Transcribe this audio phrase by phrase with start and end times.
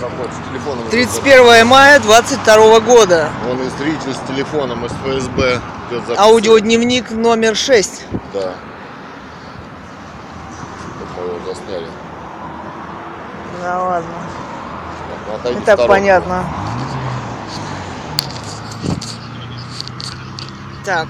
[0.00, 0.88] Какой с телефоном?
[0.90, 3.30] 31 мая 22 года.
[3.50, 6.18] Он и зритель с телефоном из ФСБ идет запись.
[6.18, 8.04] Аудиодневник номер 6.
[8.32, 8.54] Да.
[11.16, 11.86] Мы его засняли.
[13.60, 14.10] Да ладно.
[15.26, 15.88] Ну, так в сторонку.
[15.88, 16.44] понятно.
[20.84, 21.08] Так.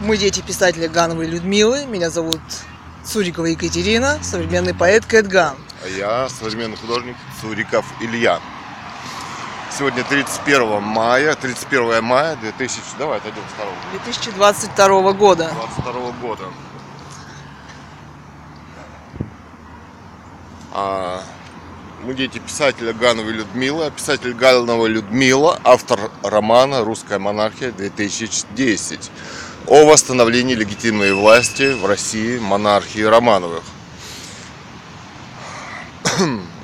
[0.00, 1.86] Мы дети писателя Гановой Людмилы.
[1.86, 2.40] Меня зовут
[3.04, 5.54] Цурикова Екатерина, современный поэт Кэт Ган.
[5.84, 8.40] А я современный художник Цуриков Илья.
[9.70, 15.50] Сегодня 31 мая, 31 мая 2000, давай отойдем в сторонку, 2022 года.
[15.52, 16.44] 22 года.
[20.72, 21.22] А,
[22.02, 29.10] мы дети писателя Гановой Людмилы, писатель Ганова Людмила, автор романа «Русская монархия 2010»
[29.66, 33.64] о восстановлении легитимной власти в России монархии Романовых.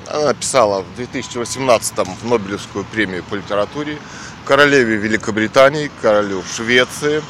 [0.07, 3.97] Она писала в 2018 в Нобелевскую премию по литературе
[4.45, 7.21] королеве Великобритании, королю Швеции.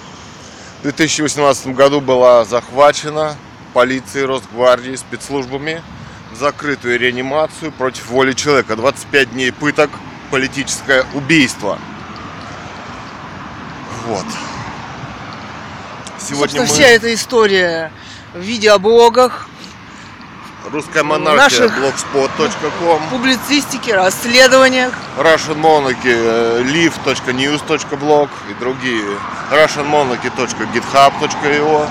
[0.79, 3.35] В 2018 году была захвачена
[3.73, 5.83] полицией, Росгвардией, спецслужбами
[6.31, 8.75] в закрытую реанимацию против воли человека.
[8.75, 9.91] 25 дней пыток,
[10.31, 11.77] политическое убийство.
[14.07, 14.25] Вот.
[16.19, 16.67] Сегодня Собственно, мы...
[16.67, 17.91] вся эта история
[18.33, 19.47] в видеоблогах,
[20.69, 24.93] Русская монархия, blogspot.com, публицистике, расследованиях.
[25.17, 29.03] Russian Monarchy, э, live.news.blog и другие.
[29.51, 31.89] Russian Monarchy.github.io,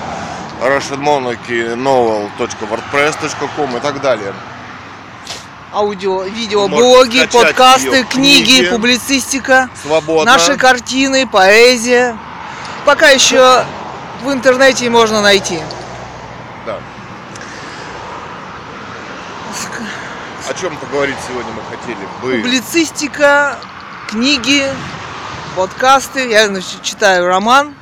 [0.61, 4.33] Russian Monarchy novel.wordpress.com и так далее.
[5.73, 8.69] Аудио, видео, блоги, подкасты, ее книги, книги.
[8.69, 10.31] публицистика, Свободно.
[10.31, 12.17] наши картины, поэзия.
[12.85, 13.63] Пока еще
[14.23, 15.59] в интернете можно найти.
[16.65, 16.77] Да.
[20.51, 22.43] О чем поговорить сегодня мы хотели бы?
[22.43, 23.57] Публицистика,
[24.09, 24.65] книги,
[25.55, 26.29] подкасты.
[26.29, 27.73] Я значит, читаю роман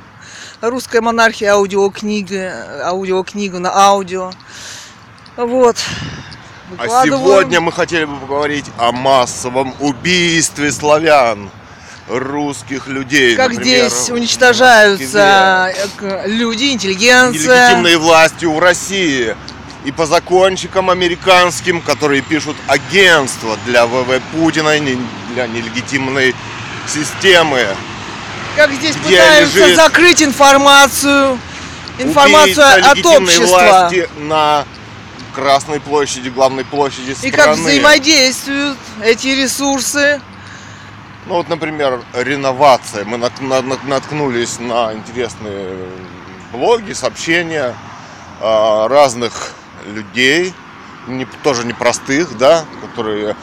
[0.60, 4.30] «Русская монархия», аудиокнига, аудиокнигу на аудио.
[5.36, 5.78] Вот.
[6.78, 11.50] А сегодня мы хотели бы поговорить о массовом убийстве славян,
[12.06, 13.34] русских людей.
[13.34, 17.70] Как например, здесь уничтожаются э, люди, интеллигенция.
[17.70, 19.34] нелегитимной властью в России
[19.84, 24.72] и по закончикам американским, которые пишут агентство для ВВ Путина,
[25.34, 26.34] для нелегитимной
[26.86, 27.66] системы.
[28.56, 31.38] Как здесь где пытаются лежит закрыть информацию,
[31.98, 33.46] информацию от общества.
[33.46, 34.64] власти на
[35.34, 37.36] Красной площади, главной площади И страны.
[37.36, 40.20] как взаимодействуют эти ресурсы.
[41.26, 43.04] Ну вот, например, реновация.
[43.04, 45.76] Мы нат- на- на- наткнулись на интересные
[46.52, 47.76] блоги, сообщения
[48.40, 49.52] а, разных
[49.86, 50.54] людей,
[51.06, 53.36] не- тоже непростых, да, которые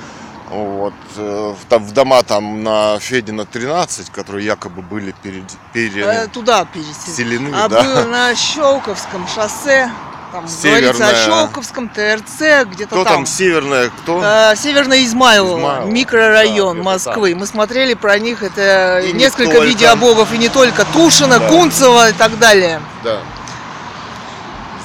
[0.50, 5.44] вот, э, в, там, в дома там на Федина 13, которые якобы были перед,
[5.74, 7.16] э, туда переселены.
[7.50, 7.84] Селены, А да.
[7.84, 9.92] было на Щелковском шоссе.
[10.31, 10.94] Там Северная.
[10.94, 13.26] говорится о Щелковском, ТРЦ, где-то Кто там, там.
[13.26, 14.22] северная, кто?
[14.24, 17.34] Э, Северное Измайлово, Измайлово, микрорайон да, Москвы.
[17.36, 19.66] Мы смотрели про них, это И не несколько только.
[19.68, 21.47] видеоблогов, и не только Тушина, Да.
[21.50, 22.81] Кунцева и так далее.
[23.06, 23.20] Да.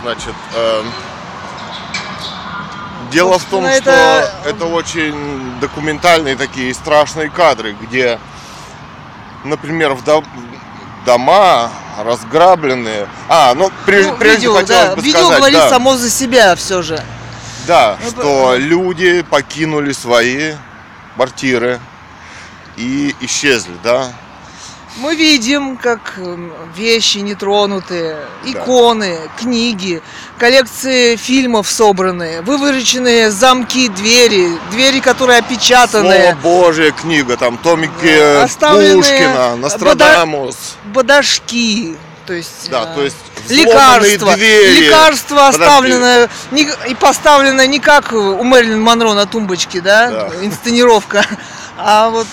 [0.02, 0.86] Значит, эм,
[3.12, 3.90] дело в том, что
[4.44, 8.18] это- очень документальные такие страшные кадры, где,
[9.44, 10.24] например, в дом-
[11.04, 11.70] дома
[12.02, 13.06] разграбленные.
[13.28, 16.10] А, ну, прежде, Ну, прежде видео, хотелось да, бы видео сказать, говорит да, само за
[16.10, 17.02] себя все же.
[17.66, 20.54] да, Ну, что по- люди покинули свои
[21.14, 21.80] квартиры
[22.76, 24.12] и исчезли, да.
[24.96, 30.02] Мы видим, как м, вещи нетронутые, иконы, книги,
[30.38, 38.42] коллекции фильмов собранные, вывороченные замки, двери, двери, которые Слово опечатаны, Божья книга, там томики Да,
[38.44, 40.56] оставленные Пушкина, Нострадамус.
[40.84, 43.16] бодашки, то есть, Да, э, то есть
[43.48, 44.84] лекарства, двери.
[44.88, 45.62] лекарства Подожди.
[45.64, 50.44] оставлены не- и поставлено не как у Мэрилин Монро на тумбочке, да, Да.
[50.44, 51.24] инсценировка,
[51.78, 52.26] а вот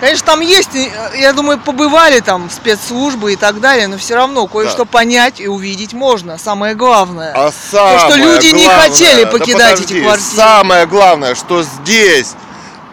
[0.00, 4.46] Конечно, там есть, э, я думаю, побывали там спецслужбы и так далее, но все равно
[4.46, 4.84] кое-что Да.
[4.86, 6.36] понять и увидеть можно.
[6.36, 7.32] Самое главное.
[7.34, 10.36] А самое что люди не главное- хотели да покидать эти подожди, квартиры.
[10.36, 12.32] Самое главное, что здесь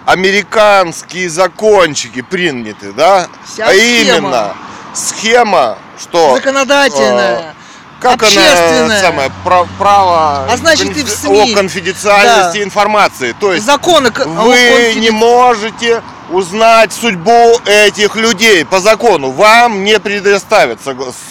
[0.06, 3.27] американские закончики приняты, да?
[3.45, 4.18] Вся а схема.
[4.18, 4.53] именно
[4.94, 7.56] схема, что Законодательное.
[8.01, 8.86] Как общественное.
[8.86, 11.53] она самое пра- право А значит, и в конфи- СМИ.
[11.53, 12.63] о конфиденциальности Да.
[12.63, 13.36] информации.
[13.39, 16.01] То есть Законы о вы не можете
[16.31, 19.31] узнать судьбу этих людей по закону.
[19.31, 20.80] Вам не предоставят,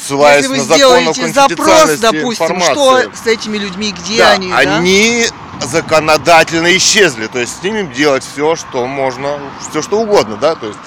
[0.07, 2.73] ссылаясь Если вы на закон о запрос, допустим, информации.
[2.73, 4.57] что с этими людьми, где Да, они, да?
[4.59, 5.27] они
[5.63, 7.27] законодательно исчезли.
[7.27, 9.39] То есть с ними делать все, что можно,
[9.71, 10.79] все что угодно, да, то есть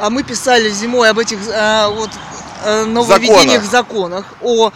[0.00, 2.10] А мы писали зимой об этих э, вот,
[2.64, 4.72] э, нововведениях, законах, о э,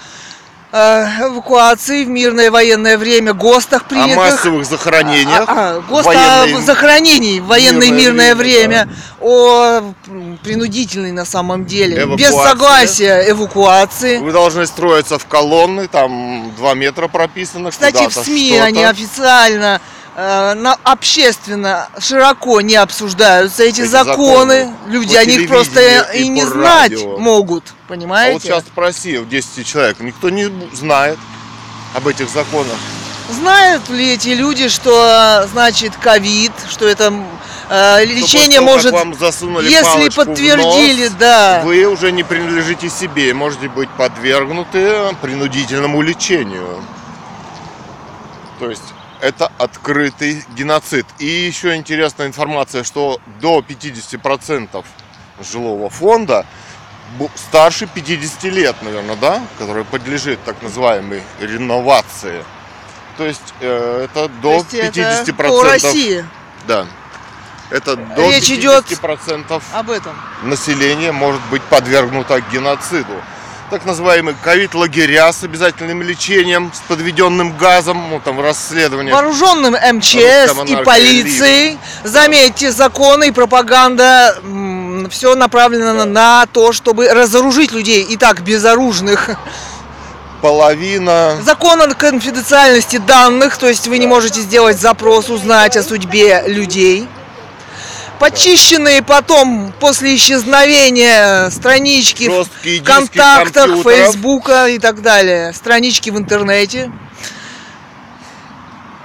[0.72, 4.16] эвакуации в мирное военное время, ГОСТах о принятых.
[4.16, 5.44] массовых захоронениях.
[5.48, 8.88] А, а, ГОСТ военное- о захоронении в военное мирное мирное время, время,
[9.20, 12.50] о м, принудительной на самом деле, без Эвакуация.
[12.50, 14.18] согласия эвакуации.
[14.18, 17.70] Вы должны строиться в колонны, там два метра прописано.
[17.70, 24.64] Кстати, в СМИ они официально, э, на, общественно, широко не обсуждаются эти, Эти законы.
[24.64, 24.74] законы.
[24.88, 27.18] Люди По о них просто и, и не знать радио.
[27.18, 28.40] могут, А вот понимаете?
[28.40, 31.18] сейчас спроси, в 10 человек, никто не знает
[31.94, 32.74] об этих законах.
[33.30, 37.14] Знают ли эти люди, что значит ковид, что это
[37.68, 41.62] э, лечение того, может, вам если подтвердили, нос, да.
[41.64, 46.82] Вы уже не принадлежите себе и можете быть подвергнуты принудительному лечению.
[48.58, 48.82] То есть
[49.20, 51.06] это открытый геноцид.
[51.18, 54.84] И еще интересная информация, что до 50%
[55.40, 56.46] жилого фонда
[57.34, 62.44] старше 50 лет, наверное, да, который подлежит так называемой реновации.
[63.16, 65.34] То есть э, это То до есть это 50%.
[65.34, 66.24] по России
[66.66, 66.86] Да.
[67.70, 70.16] Это до Речь идет 50% об этом.
[70.42, 73.22] населения может быть подвергнуто геноциду.
[73.70, 79.12] Так называемые ковид-лагеря с обязательным лечением, с подведенным газом, ну там расследование.
[79.12, 81.78] Вооруженным МЧС и полицией.
[82.02, 84.38] Заметьте, законы и пропаганда
[85.10, 89.30] все направлено на, на то, чтобы разоружить людей и так безоружных.
[90.40, 96.44] Половина Закон о конфиденциальности данных, то есть вы не можете сделать запрос, узнать о судьбе
[96.46, 97.08] людей.
[98.18, 103.82] Почищенные потом, после исчезновения странички жесткие контактах.
[103.82, 106.90] Фейсбука и так далее, странички в интернете.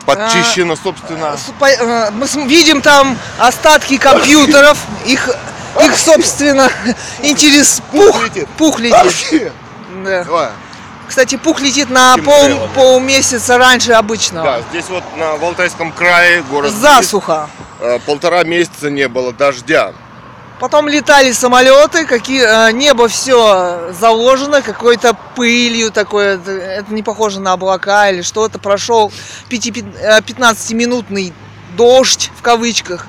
[0.06, 1.38] подчищено, собственно.
[1.60, 5.30] По- э, Мы видим там остатки компьютеров, их,
[5.82, 6.70] их собственно,
[7.24, 8.48] интерес пух, летит.
[8.58, 9.52] пух летит.
[10.04, 10.52] Да.
[11.08, 14.46] Кстати, пух летит на пол, полмесяца раньше обычного.
[14.46, 17.48] Да, здесь вот на в Алтайском крае город Засуха.
[17.60, 17.73] Э,
[18.06, 19.94] полтора месяца не было дождя.
[20.60, 26.36] Потом летали самолеты, какие э, небо все заложено какой-то пылью такой.
[26.36, 28.60] Это, не похоже на облака или что-то.
[28.60, 29.12] Прошел
[29.50, 31.34] 15-минутный
[31.76, 33.08] дождь в кавычках.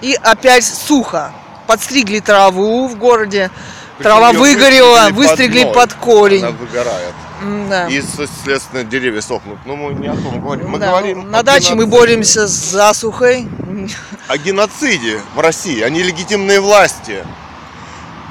[0.00, 1.32] И опять сухо.
[1.66, 3.50] Подстригли траву в городе.
[3.98, 5.74] Трава Причем её выгорела, выстригли ноль.
[5.74, 6.44] под корень.
[6.44, 7.14] Она выгорает.
[7.44, 7.88] М-да.
[7.88, 9.58] И, соответственно, деревья сохнут.
[9.66, 10.70] Но мы не о том говорим.
[10.70, 11.96] Мы Да, говорим ну, на даче мы геноциде.
[11.98, 13.48] боремся с засухой.
[14.28, 17.24] О геноциде в России, о нелегитимной власти.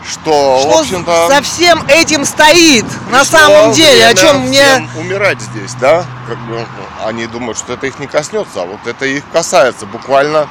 [0.10, 5.40] Что, в Что общем-то, за всем этим стоит на самом деле, о чем мне умирать
[5.40, 6.04] здесь, да?
[6.28, 6.66] Как бы, ну,
[7.06, 9.86] они думают, что это их не коснется, а вот это их касается.
[9.86, 10.50] Буквально,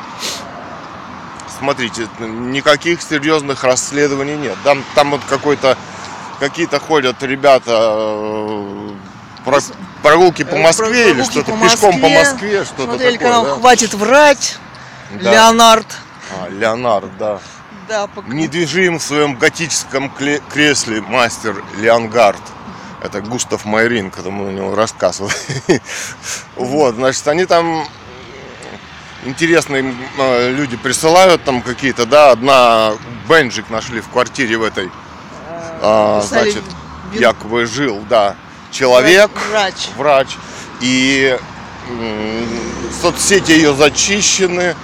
[1.58, 4.56] смотрите, никаких серьезных расследований нет.
[4.64, 5.76] Там, там вот какой-то,
[6.42, 8.90] какие-то ходят ребята э,
[9.44, 9.60] про-
[10.02, 12.64] прогулки по Э, Москве или прогулки что-то по пешком по Москве.
[12.64, 13.18] Что-то такое.
[13.18, 13.54] канал да?
[13.54, 14.58] «Хватит врать»,
[15.20, 15.30] Да.
[15.32, 15.86] Леонард.
[16.40, 17.38] А, Леонард, да.
[17.88, 20.10] Да, пок- Недвижим в своем готическом
[20.52, 22.40] кресле мастер Леонгард.
[23.02, 25.30] Это Густав Майрин, мы у него рассказывал.
[26.56, 27.86] Вот, значит, они там
[29.24, 32.92] интересные э, люди присылают там какие-то, да, одна
[33.28, 34.90] бенджик нашли в квартире в этой,
[35.82, 36.62] а, значит,
[37.12, 38.36] вин- якобы жил, да,
[38.70, 39.88] человек, Врач.
[39.96, 40.28] врач,
[40.80, 41.36] и
[41.88, 42.46] м,
[43.00, 44.74] соцсети ее зачищены,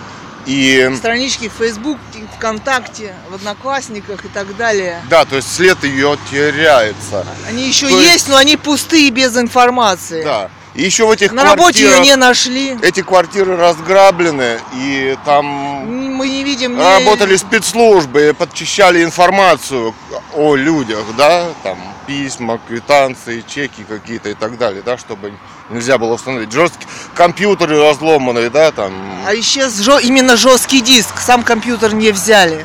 [0.46, 1.98] и Странички в Facebook,
[2.36, 5.00] ВКонтакте, в Одноклассниках и так далее.
[5.08, 7.26] да, то есть след ее теряется.
[7.46, 10.24] Они еще То есть, есть- но они пустые, без информации.
[10.24, 10.50] Да.
[10.78, 12.78] И еще в этих На работе ее не нашли.
[12.82, 16.80] эти квартиры разграблены, и там Мы не видим ни...
[16.80, 19.92] работали спецслужбы, подчищали информацию
[20.36, 25.32] о людях, да, там письма, квитанции, чеки какие-то и так далее, да, чтобы
[25.68, 26.52] нельзя было установить.
[26.52, 28.92] Жесткие компьютеры разломанные, да, там.
[29.26, 31.18] А исчез жё- именно жесткий диск.
[31.18, 32.64] Сам компьютер не взяли.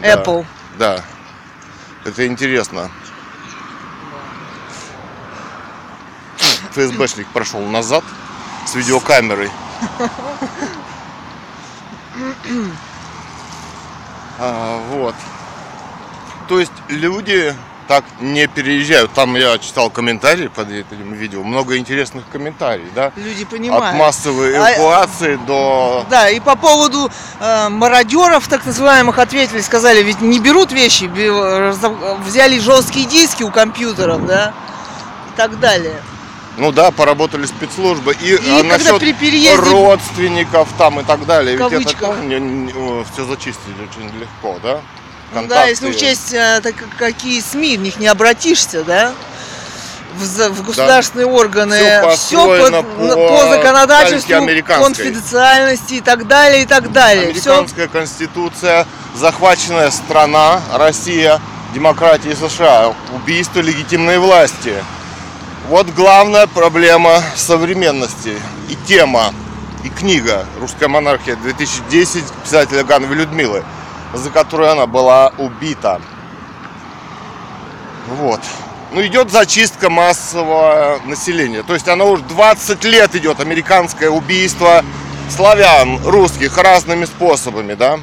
[0.00, 0.46] да, Apple.
[0.78, 1.04] Да.
[2.06, 2.90] Это интересно.
[6.74, 8.02] ФСБшник прошел назад
[8.66, 9.50] с видеокамерой.
[14.38, 15.14] А, вот.
[16.48, 17.54] То есть люди
[17.86, 19.12] так не переезжают.
[19.12, 23.12] Там я читал комментарии под этим видео, много интересных комментариев, да?
[23.16, 23.94] Люди понимают.
[23.94, 26.06] От массовой А- эвакуации до...
[26.10, 32.18] Да, и по поводу э, мародеров, так называемых, ответили, сказали, ведь не берут вещи, разо-
[32.24, 34.54] взяли жесткие диски у компьютеров, да,
[35.32, 36.02] и так далее.
[36.56, 38.14] Ну да, поработали спецслужбы.
[38.20, 42.16] И, И а насчет при переезде- родственников там и так далее, ведь это кавычках.
[43.12, 44.80] все зачистить очень легко, да?
[45.32, 46.06] Ну да, если Контакты.
[46.06, 49.12] учесть, э, так как- какие СМИ, в них не обратишься, да?
[50.16, 54.32] В, в государственные органы Всё построено по, по по законодательству,
[54.80, 57.32] конфиденциальности и так далее, и так далее.
[57.34, 61.40] Все Американская конституция, захваченная страна, Россия,
[61.74, 64.74] демократия США, убийство легитимной власти.
[65.68, 68.36] Вот главная проблема современности
[68.68, 69.32] и тема,
[69.82, 73.64] и книга «Русская монархия 2010» писателя Гановой Людмилы,
[74.12, 76.02] за которую она была убита.
[78.08, 78.40] Вот.
[78.92, 81.62] Ну, идет зачистка массового населения.
[81.62, 84.84] То есть оно уже 20 лет идет, американское убийство
[85.30, 88.00] славян, русских, разными способами, да?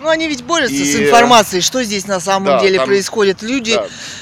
[0.00, 3.42] Ну, они ведь борются И- с информацией, что здесь на самом Да, деле там- происходит.
[3.42, 3.74] Люди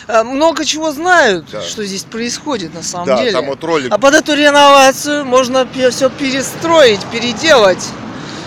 [0.06, 0.20] Да.
[0.20, 1.62] э, много чего знают, Да.
[1.62, 3.32] что здесь происходит на самом Да, деле.
[3.32, 3.92] там вот ролик.
[3.92, 7.84] А под эту реновацию можно все перестроить, переделать.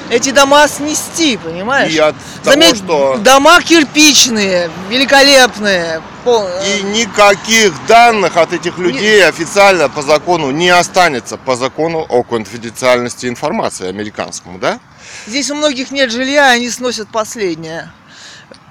[0.09, 1.91] Эти дома снести, понимаешь?
[1.91, 3.17] И от того, Заметь, что...
[3.17, 6.01] дома кирпичные, великолепные.
[6.23, 12.23] пол- И никаких данных от этих людей официально по закону не останется, по закону о
[12.23, 14.79] конфиденциальности информации американскому, да?
[15.27, 17.91] Здесь у многих нет жилья, они сносят последнее.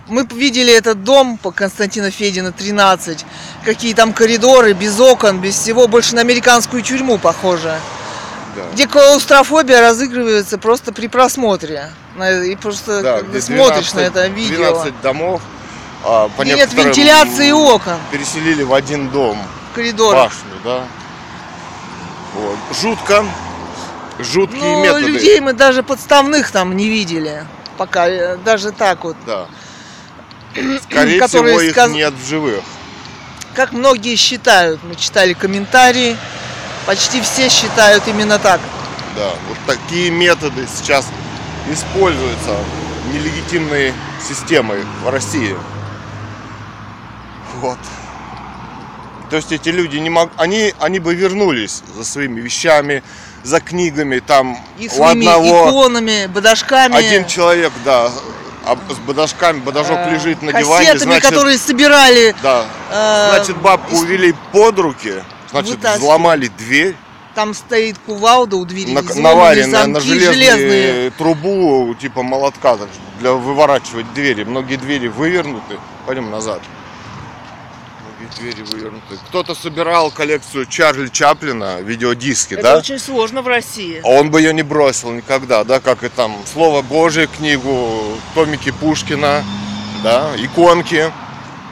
[0.09, 3.27] Мы видели этот дом по Константина Федина 13.
[3.65, 5.87] Какие там коридоры, без окон, без всего.
[5.87, 7.79] Больше на американскую тюрьму похоже.
[8.55, 8.63] Да.
[8.73, 11.91] Где клаустрофобия разыгрывается просто при просмотре.
[12.47, 14.57] И просто Да, когда где смотришь на 12 это видео.
[14.57, 15.43] 12 домов,
[16.05, 19.37] а, по нет вентиляции окон, переселили в один дом,
[19.75, 20.33] коридорах.
[20.33, 20.85] башню, да?
[22.35, 22.57] Вот.
[22.81, 23.25] Жутко.
[24.19, 25.07] Жуткие Ну, методы.
[25.09, 27.45] людей мы даже подставных там не видели.
[27.77, 29.17] Пока, э, даже так вот.
[29.27, 29.47] Да.
[30.83, 32.63] Скорее которые всего, их сказ- нет в живых.
[33.55, 36.17] Как многие считают, мы читали комментарии,
[36.87, 38.61] почти все считают именно так.
[39.17, 41.07] Да, вот такие методы сейчас
[41.71, 42.57] используются
[43.13, 43.93] нелегитимной
[44.27, 45.57] системой в России.
[47.61, 47.79] Вот.
[49.31, 53.03] То есть эти люди не мог, они, они бы вернулись за своими вещами,
[53.47, 58.11] за книгами, там И у одного иконами, бадажками, один человек, да,
[58.65, 62.35] а с бадажками, бадажок э, лежит на диване, значит, которые собирали.
[62.43, 65.15] да, э, значит бабку из- увели под руки,
[65.51, 65.99] значит Вытаскивали.
[66.01, 66.97] взломали дверь,
[67.37, 71.11] Там стоит кувалда у двери, на, наваренная на железную железные.
[71.13, 72.79] трубу типа молотка
[73.21, 74.45] для выворачивать двери.
[74.45, 75.79] Многие двери вывернуты.
[76.07, 76.61] Пойдем назад.
[78.39, 79.17] Двери вывернуты.
[79.29, 82.77] Кто-то собирал коллекцию Чарли Чаплина, видеодиски, Это да?
[82.79, 84.01] очень сложно в России.
[84.05, 88.71] А он бы ее не бросил никогда, да, как и там Слово Божие книгу, томики
[88.73, 89.43] Пушкина,
[90.03, 91.11] да, иконки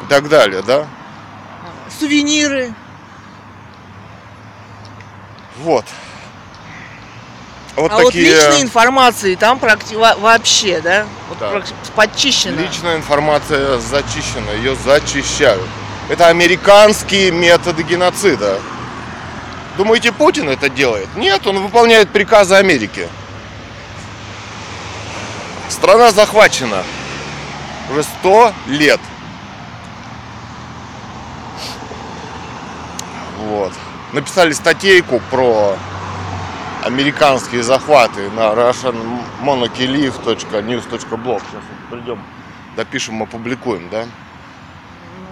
[0.03, 0.87] и так далее, да?
[1.99, 2.73] Сувениры.
[5.59, 5.85] Вот.
[7.77, 11.07] Вот а вот такие личной информации там практи- во- вообще, да?
[11.29, 11.63] Вот Да.
[11.95, 12.61] подчищено.
[12.61, 15.61] Личная информация зачищена, ее зачищают.
[16.09, 18.59] Это американские методы геноцида.
[19.77, 21.09] Думаете, Путин это делает?
[21.17, 23.09] Нет, он выполняет приказы Америки.
[25.69, 26.83] Страна захвачена
[27.91, 29.01] уже сто лет.
[33.39, 33.73] Вот.
[34.13, 35.79] Написали статейку про
[36.85, 41.43] американские захваты на russianmonarchylive.news.blog.
[41.51, 42.23] Сейчас придем,
[42.77, 44.05] допишем, опубликуем, да?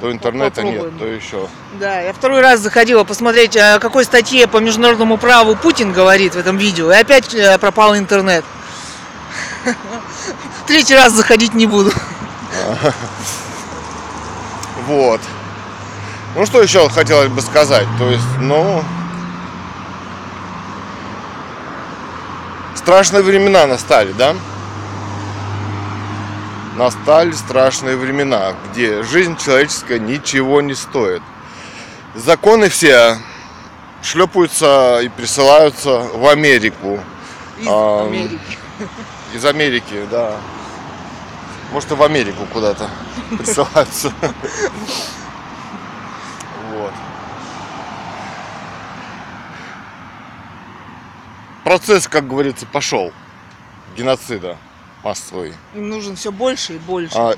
[0.03, 0.99] То интернета нет, Попробуем.
[0.99, 1.49] то еще.
[1.79, 6.39] Да, я второй раз заходила посмотреть, о какой статье по международному праву Путин говорит в
[6.39, 8.45] этом видео, и опять э, пропал интернет.
[10.67, 11.93] Третий раз заходить не буду.
[14.89, 15.21] Вот.
[16.35, 17.87] Ну что еще хотелось бы сказать?
[18.01, 18.83] То есть, ну...
[22.75, 24.35] Страшные времена настали, да?
[26.77, 31.21] Настали страшные времена, где жизнь человеческая ничего не стоит.
[32.15, 33.19] Законы все
[34.03, 36.99] шлепаются и присылаются в Америку.
[37.59, 38.59] Из А, Америки.
[39.35, 40.37] Из Америки, да.
[41.73, 42.89] Может и в Америку куда-то
[43.39, 44.11] присылаются.
[46.71, 46.93] Вот.
[51.65, 53.13] Процесс, как говорится, пошел.
[53.95, 54.57] Геноцида
[55.03, 55.53] массовый.
[55.75, 57.15] Им нужен все больше и больше.
[57.17, 57.35] А,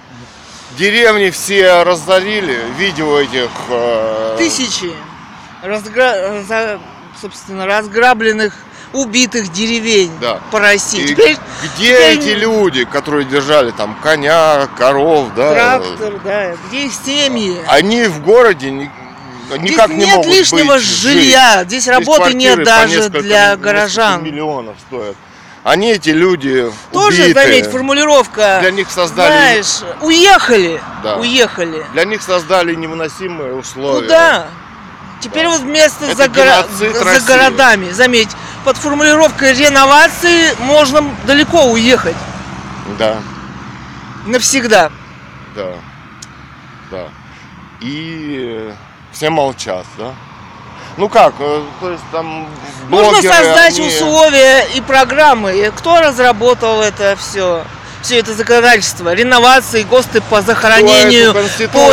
[0.78, 2.59] деревни все разорили.
[2.78, 3.50] Видео этих...
[3.68, 4.90] э, Тысячи
[5.62, 6.78] разгра- за-
[7.21, 8.54] собственно, разграбленных,
[8.92, 10.40] убитых деревень Да.
[10.50, 11.02] по России.
[11.02, 11.37] и Теперь
[11.76, 15.52] где теперь- эти люди, которые держали там коня, коров, да?
[15.54, 17.56] трактор, да, где их семьи?
[17.66, 18.90] Они в городе никак
[19.88, 21.68] Здесь не нет могут лишнего быть жилья, жить.
[21.68, 24.23] здесь работы нет даже для горожан.
[24.23, 25.16] миллионов стоят.
[25.64, 27.47] Они, эти люди, Тоже, убитые.
[27.47, 28.59] заметь, формулировка.
[28.61, 29.28] Для них создали-
[29.62, 31.16] Знаешь, уехали, Да.
[31.16, 31.85] уехали.
[31.94, 34.02] Для них создали невыносимые условия.
[34.02, 34.47] Куда?
[35.23, 35.50] Теперь Да.
[35.52, 38.28] вот вместо Это за, горо- за городами, заметь,
[38.66, 42.16] под формулировкой реновации можно далеко уехать
[42.99, 43.16] Да,
[44.26, 44.90] навсегда.
[45.56, 45.73] да,
[46.90, 47.09] да.
[47.80, 48.71] И
[49.12, 50.12] все молчат, да.
[50.96, 52.48] Ну как, э, то есть там
[52.88, 55.72] Нужно блогеры, создать они- условия и программы.
[55.76, 57.64] Кто разработал это все?
[58.02, 61.38] Все это законодательство, реновации, ГОСТы по захоронению, по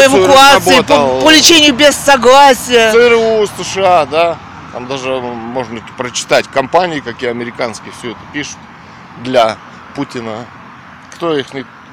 [0.05, 2.91] эвакуации, по, по лечению без согласия.
[2.91, 4.37] ЦРУ США, да.
[4.73, 8.57] Там даже можно прочитать компании, какие американские все это пишут
[9.23, 9.57] для
[9.95, 10.45] Путина.
[11.15, 11.47] Кто их,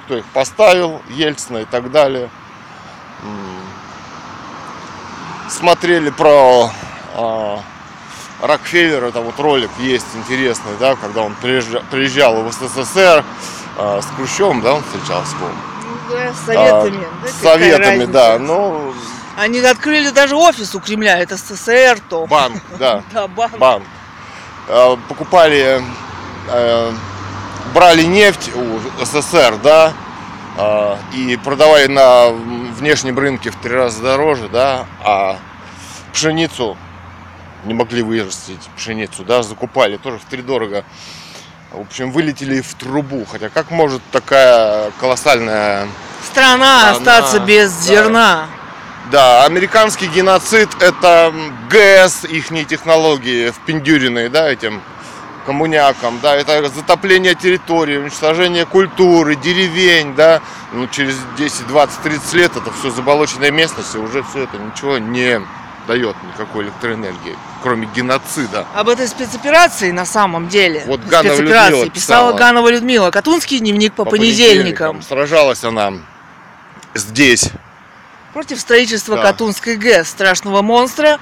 [0.06, 2.28] кто их поставил, Ельцина и так далее.
[5.48, 6.70] Смотрели про
[8.40, 13.25] Рокфеллера, там вот ролик есть интересный, да, когда он приезжа- приезжал в СССР
[13.76, 15.34] а, с Хрущевым, да, он встречался.
[15.40, 15.48] Ну
[16.10, 17.04] да, с советами.
[17.04, 18.38] А, да, с советами, да.
[18.38, 18.94] Ну,
[19.37, 22.26] Они открыли даже офис у Кремля, это СССР, то.
[22.26, 23.02] банк, да.
[23.12, 23.58] Да, банк.
[23.58, 23.84] банк.
[24.68, 25.82] Э, Покупали,
[26.48, 26.92] э,
[27.75, 29.92] брали нефть у СССР, да,
[30.56, 35.38] э, и продавали на внешнем рынке в три раза дороже, да, а
[36.12, 36.76] пшеницу
[37.64, 40.84] не могли вырастить пшеницу, да, закупали тоже в три дорого.
[41.72, 43.26] В общем, вылетели в трубу.
[43.30, 45.86] Хотя как может такая колоссальная
[46.24, 47.82] Страна Страна, остаться без да.
[47.82, 48.46] зерна.
[49.10, 51.32] Да, американский геноцид это
[51.70, 54.82] ГЭС, их технологии впендюренные, да, этим
[55.46, 62.52] коммунякам, да, это затопление территории, уничтожение культуры, деревень, да, ну, через 10, 20, 30 лет
[62.54, 65.40] это все заболоченная местность, и уже все это ничего не
[65.88, 68.66] дает никакой электроэнергии, кроме геноцида.
[68.75, 70.85] Об этой спецоперации на самом деле.
[70.87, 72.33] Вот Ганова спецоперации Людмила писала.
[72.35, 73.11] Ганова Людмила.
[73.11, 75.02] Катунский дневник по, понедельникам.
[75.02, 75.95] Сражалась она
[76.95, 77.50] здесь,
[78.34, 79.23] Против строительства Да.
[79.23, 81.19] Катунской ГЭС, страшного монстра,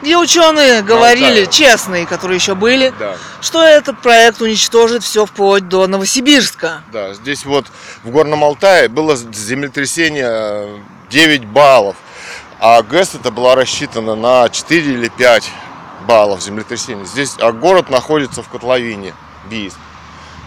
[0.00, 1.46] где ученые говорили, Алтае.
[1.46, 3.16] честные, которые еще были, да.
[3.40, 6.82] что этот проект уничтожит все вплоть до Новосибирска.
[6.92, 7.66] Да, здесь вот
[8.04, 11.96] в Горном Алтае было землетрясение 9 баллов,
[12.66, 15.50] а ГЭС это была рассчитана на 4 или 5
[16.08, 17.04] баллов землетрясения.
[17.04, 19.12] Здесь, а город находится в котловине,
[19.50, 19.76] Бийск.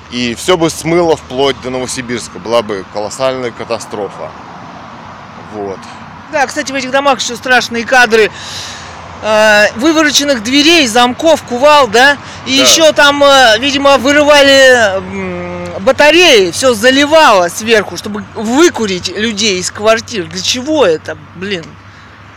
[0.10, 4.32] И все бы смыло вплоть до Новосибирска, была бы колоссальная катастрофа.
[5.53, 5.77] Вот.
[6.32, 8.32] Да, кстати, в этих домах еще страшные кадры
[9.21, 12.17] э, вывороченных дверей, замков, кувал, да?
[12.47, 12.63] И Да.
[12.63, 20.25] еще там, э, видимо, вырывали батареи, все заливало сверху, чтобы выкурить людей из квартир.
[20.25, 21.63] Для чего это, блин?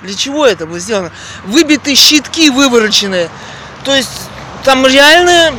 [0.03, 1.11] Для чего это было сделано?
[1.45, 3.29] Выбиты щитки вывороченные.
[3.85, 4.29] То есть
[4.65, 5.55] там реально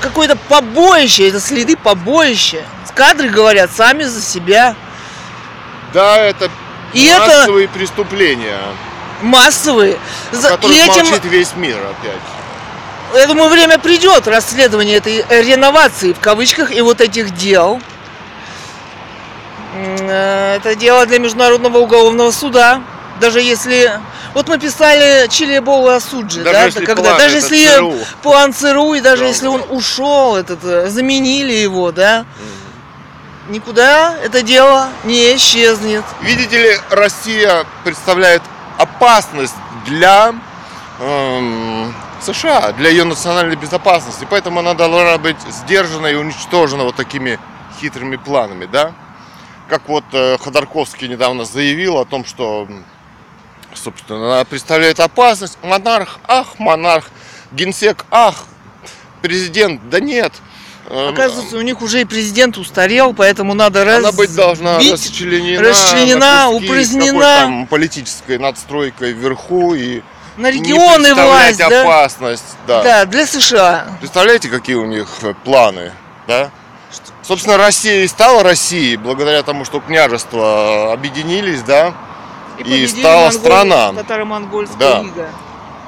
[0.00, 2.62] какое-то побоище, это следы побоища.
[2.94, 4.74] Кадры говорят сами за себя.
[5.92, 6.50] Да, это
[6.94, 8.58] И это массовые преступления,
[9.20, 9.98] массовые.
[10.32, 13.20] За- и этим, весь мир опять.
[13.20, 17.80] я думаю, время придет расследование этой э, реновации в кавычках и вот этих дел.
[19.74, 22.80] Э, Это дело для Международного уголовного суда.
[23.20, 24.00] Даже если...
[24.34, 27.94] Вот мы писали Чили Бола Суджи, Даже да, если когда, план даже если ЦРУ.
[28.22, 29.50] план ЦРУ, и даже Да, если да.
[29.52, 32.26] он ушел, этот, э, заменили его, да,
[33.48, 36.04] никуда это дело не исчезнет.
[36.20, 38.42] Видите ли, Россия представляет
[38.78, 39.54] опасность
[39.86, 40.34] для
[41.00, 44.26] эм, США, для ее национальной безопасности.
[44.28, 47.38] Поэтому она должна быть сдержана и уничтожена вот такими
[47.80, 48.92] хитрыми планами, да?
[49.68, 52.68] Как вот э, Ходорковский недавно заявил о том, что,
[53.76, 55.58] собственно, она представляет опасность.
[55.62, 57.10] Монарх, ах, монарх,
[57.52, 58.44] генсек, ах,
[59.22, 60.32] президент, да нет.
[60.88, 65.60] Эм, Оказывается, у них уже и президент устарел, поэтому надо она быть должна разбить расчленена,
[65.68, 67.20] расчленена, куски, упразднена.
[67.20, 70.02] там политической надстройкой вверху и
[70.36, 71.82] на не регионы представлять власть, да?
[71.82, 72.56] опасность.
[72.66, 72.82] Да.
[72.82, 73.86] Да, для США.
[73.98, 75.92] Представляете, какие у них э, планы,
[76.28, 76.50] да?
[77.22, 81.94] Собственно, Россия и стала Россией благодаря тому, что княжества объединились, да,
[82.58, 83.92] И стала страна.
[83.92, 85.02] Татаро-монгольская Да.
[85.02, 85.30] лига.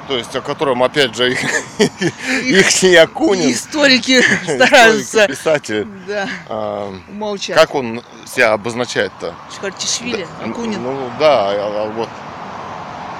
[0.07, 1.39] то есть о котором, опять же, их,
[1.79, 5.87] их не Акунин, И историки стараются писатель.
[6.07, 7.55] да, А, умолчать.
[7.55, 9.33] Как он себя обозначает-то?
[9.55, 10.81] Чхартишвили, Да, Акунин.
[10.81, 12.09] Ну да, а- а вот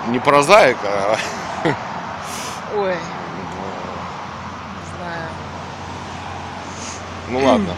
[0.07, 1.17] не прозаик, а
[2.75, 5.29] Ой, не знаю.
[7.29, 7.73] ну ладно.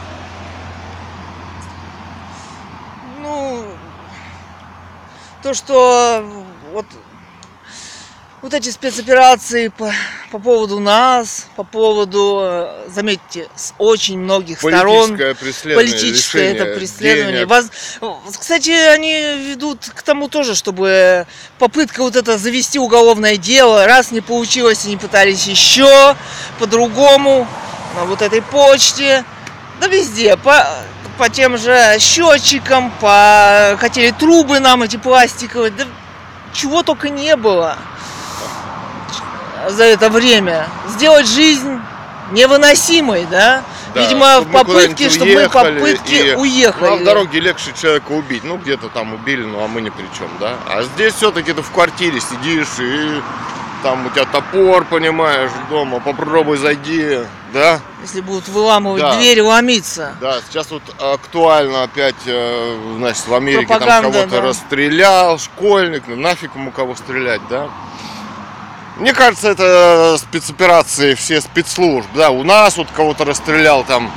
[3.21, 3.65] Ну,
[5.43, 6.25] то, что
[6.71, 6.85] вот
[8.41, 9.91] Вот эти спецоперации по,
[10.31, 15.09] по поводу нас, по поводу, э, заметьте, с очень многих сторон.
[15.11, 17.45] Политическое преследование, Политическое это лишение преследование.
[17.45, 19.13] Воз- Кстати, они
[19.47, 21.27] ведут к тому тоже, чтобы
[21.59, 26.15] попытка вот это завести уголовное дело, раз не получилось, они пытались еще
[26.57, 27.47] по-другому,
[27.95, 29.23] на вот этой почте,
[29.79, 30.65] да везде, по,
[31.17, 35.85] по тем же счетчикам, по хотели трубы нам эти пластиковые, да
[36.53, 37.77] чего только не было
[39.69, 40.67] за это время.
[40.89, 41.79] Сделать жизнь
[42.31, 43.63] невыносимой, да?
[43.93, 46.85] Да, Видимо, в попытке, чтобы мы в уехали, попытке и- уехали.
[46.85, 48.43] Ну, а в дороге легче человека убить.
[48.43, 50.55] Ну, где-то там убили, ну, а мы ни при чем, да?
[50.67, 53.21] А здесь все-таки ты в квартире сидишь, и
[53.83, 57.19] там у тебя топор, понимаешь, дома, попробуй зайди,
[57.51, 57.81] да?
[58.01, 59.15] Если будут выламывать Да.
[59.15, 60.15] дверь, ломиться.
[60.21, 64.41] Да, сейчас вот актуально опять, э, значит, в Америке там Пропаганда, кого-то да.
[64.47, 67.67] расстрелял, школьник, ну нафиг ему кого стрелять, да?
[68.97, 74.11] Мне кажется, это спецоперации все спецслужб, да, у нас вот кого-то расстрелял там,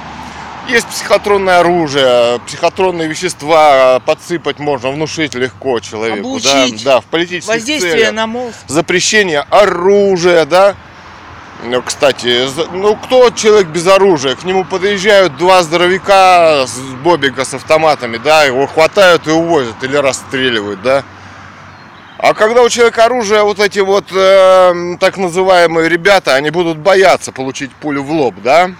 [0.68, 6.84] есть психотронное оружие, психотронные вещества подсыпать можно, внушить легко человеку, Облучить.
[6.84, 8.56] да, да, в политических Воздействие целях на мозг.
[8.66, 10.74] запрещение оружия, да.
[11.62, 14.34] Ну, кстати, ну кто человек без оружия?
[14.34, 19.96] К нему подъезжают два здоровяка с бобика с автоматами, да, его хватают и увозят или
[19.96, 21.04] расстреливают, да.
[22.24, 27.32] А когда у человека оружие, вот эти вот э, так называемые ребята, они будут бояться
[27.32, 28.70] получить пулю в лоб, да?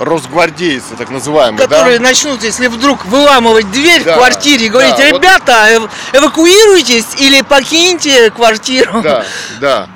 [0.00, 2.02] Росгвардейцы, так называемые, Которые да?
[2.06, 7.06] начнут, если вдруг выламывать дверь Да, в квартире и говорить, да, вот- ребята, эв- эвакуируйтесь
[7.20, 9.00] или покиньте квартиру.
[9.00, 9.24] Да,
[9.60, 9.88] да.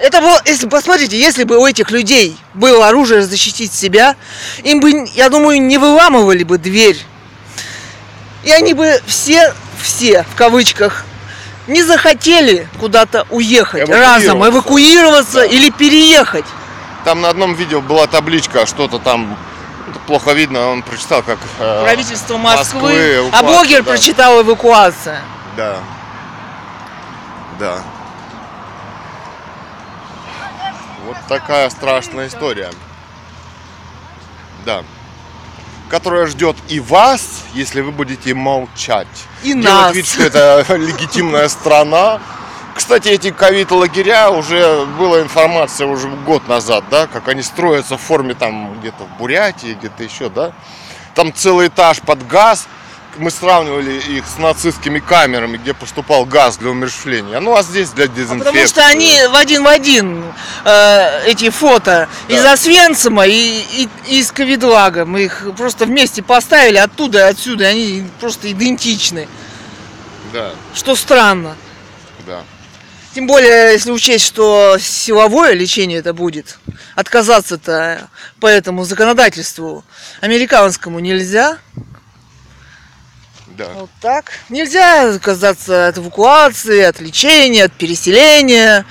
[0.00, 4.16] Это было, если посмотрите, если бы у этих людей было оружие защитить себя,
[4.64, 6.98] им бы, я думаю, не выламывали бы дверь.
[8.42, 11.04] И они бы все, все, в кавычках,
[11.70, 15.40] не захотели куда-то уехать разом, Эвакуироваться.
[15.40, 15.44] Да.
[15.46, 16.44] или переехать.
[17.04, 19.36] Там на одном видео была табличка, что-то там
[20.06, 22.80] плохо видно, он прочитал как э, Правительство Москвы.
[22.82, 23.90] Москвы, а блогер да.
[23.90, 25.20] прочитал эвакуация.
[25.56, 25.76] Да.
[27.58, 27.78] Да.
[31.06, 32.70] Вот такая страшная история.
[34.64, 34.82] Да.
[35.90, 39.08] Которая ждет и вас, если вы будете молчать.
[39.42, 39.94] И Делать нас.
[39.94, 42.20] вид, что это легитимная страна.
[42.74, 48.34] Кстати, эти ковид-лагеря, уже была информация уже год назад, да, как они строятся в форме
[48.34, 50.52] там где-то в Бурятии, где-то еще, да.
[51.14, 52.68] Там целый этаж под газ.
[53.18, 57.40] Мы сравнивали их с нацистскими камерами, где поступал газ для умерщвления.
[57.40, 58.44] Ну а здесь для А дезинфекции.
[58.44, 60.24] Потому что они в один в один
[60.64, 62.34] э, эти фото Да.
[62.34, 65.04] из Освенцима и, и, и из Ковидлага.
[65.06, 67.66] Мы их просто вместе поставили оттуда и отсюда.
[67.66, 69.28] Они просто идентичны.
[70.32, 71.56] Да, Что странно.
[72.26, 72.42] да.
[73.12, 76.58] Тем более, если учесть, что силовое лечение это будет.
[76.94, 79.84] Отказаться-то по этому законодательству
[80.20, 81.58] американскому нельзя.
[83.60, 83.68] Да.
[83.74, 84.32] Вот так.
[84.48, 88.86] Нельзя отказаться от эвакуации, от лечения, от переселения.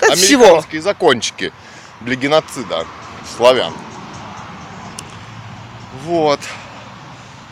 [0.00, 0.44] От всего.
[0.44, 1.52] Американские закончики
[2.00, 2.86] для геноцида
[3.36, 3.74] славян.
[6.06, 6.40] Вот.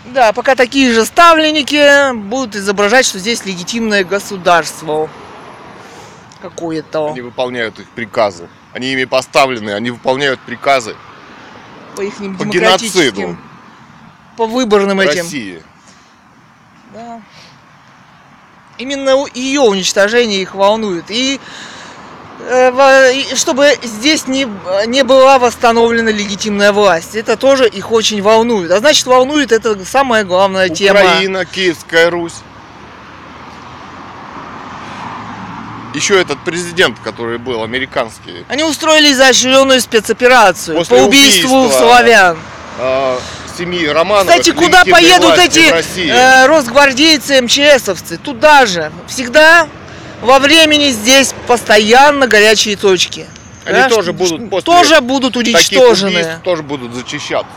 [0.06, 5.10] Да, пока такие же ставленники будут изображать, что здесь легитимное государство
[6.40, 8.48] какое-то Они выполняют их приказы.
[8.72, 10.96] Они ими поставлены, они выполняют приказы
[11.94, 13.36] по их по геноциду
[14.36, 15.22] по выборным в этим.
[15.22, 15.62] России.
[16.92, 17.22] Да.
[18.78, 21.04] Именно ее уничтожение их волнует.
[21.10, 21.40] И,
[22.40, 24.48] э, и чтобы здесь не,
[24.86, 27.14] не была восстановлена легитимная власть.
[27.14, 28.70] Это тоже их очень волнует.
[28.70, 31.00] А значит, волнует это самая главная тема.
[31.00, 32.40] Украина, Киевская Русь.
[35.94, 42.38] Еще этот президент, который был американский, Они устроили изощренную спецоперацию После по убийству убийства славян.
[42.78, 43.18] э,
[43.56, 44.30] семьи Романовых.
[44.30, 48.16] Кстати, куда поедут эти э, росгвардейцы, МЧСовцы?
[48.16, 48.92] Туда же.
[49.06, 49.68] Всегда
[50.20, 53.26] во времени здесь постоянно горячие точки.
[53.64, 53.92] Они Понимаешь?
[53.92, 56.10] тоже будут после тоже будут уничтожены.
[56.10, 57.52] убийств тоже будут зачищаться.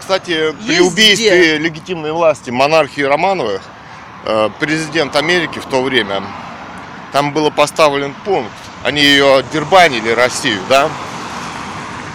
[0.00, 0.82] Кстати, при Везде.
[0.82, 3.62] убийстве легитимной власти монархии Романовых,
[4.24, 6.22] э, президент Америки в то время,
[7.12, 8.50] там было поставлен пункт.
[8.82, 10.90] Они ее дербанили, Россию, да?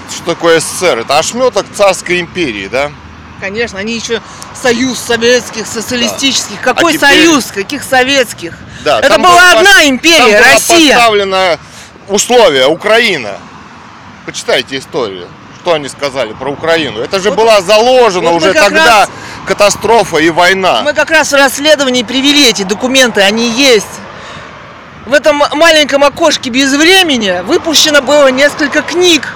[0.10, 1.00] Что такое СССР?
[1.00, 2.92] Это ошметок царской империи, да?
[3.40, 4.22] Конечно, они еще
[4.60, 6.60] союз советских, социалистических.
[6.62, 7.46] Какой А теперь- союз?
[7.46, 8.54] Каких советских?
[8.84, 10.94] Да, Это была было одна пос- империя, там Россия.
[10.96, 11.58] поставлено
[12.10, 13.38] условие Украина.
[14.26, 15.28] Почитайте историю.
[15.62, 17.00] Что они сказали про Украину?
[17.02, 19.10] Это же Вот- была заложена вот уже тогда раз-
[19.46, 20.82] катастрофа и война.
[20.84, 23.88] Мы как раз в расследовании привели эти документы, они есть.
[25.06, 29.28] в этом маленьком окошке без времени выпущено было несколько книг,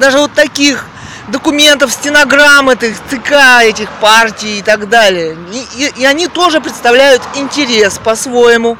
[0.00, 0.86] даже вот таких
[1.28, 5.36] документов, стенограмм этих ЦК, этих партий и так далее.
[5.52, 8.76] И, и- и они тоже представляют интерес по-своему.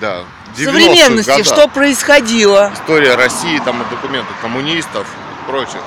[0.00, 0.20] Да.
[0.54, 1.46] В 90-х современности, годах.
[1.46, 2.70] что происходило.
[2.74, 5.80] История России, там и документы коммунистов и прочих.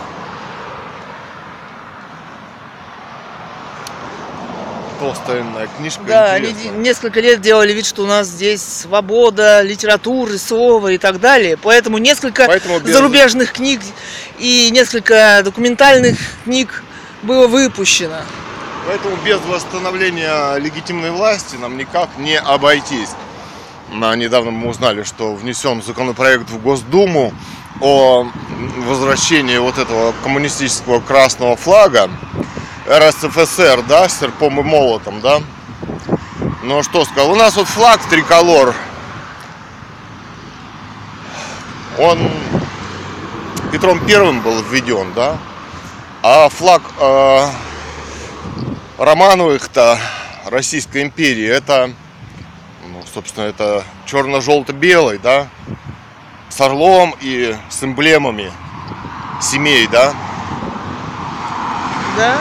[5.03, 5.43] Толстая
[5.77, 6.71] книжка Да, они интересная.
[6.73, 11.57] де- несколько лет делали вид, что у нас здесь свобода литературы, слова и так далее.
[11.57, 13.81] Поэтому несколько Поэтому без- зарубежных книг
[14.39, 16.83] и несколько документальных книг
[17.21, 18.21] было выпущено.
[18.87, 23.09] Поэтому без восстановления легитимной власти нам никак не обойтись.
[23.91, 27.33] На, недавно мы узнали, что внесен законопроект в Госдуму
[27.81, 28.25] о
[28.87, 32.09] возвращении вот этого коммунистического красного флага
[32.87, 35.41] РСФСР, да, серпом и молотом, да.
[36.63, 38.73] Ну что сказал, у нас вот флаг триколор,
[41.97, 42.29] он
[43.71, 45.37] Петром Первым был введен, да,
[46.21, 47.47] а флаг э,
[48.97, 49.99] Романовых-то
[50.45, 51.91] Российской империи это,
[52.87, 55.47] ну, собственно, это черно-желто-белый, да,
[56.49, 58.51] с орлом и с эмблемами
[59.41, 60.13] семей, да,
[62.15, 62.37] Да?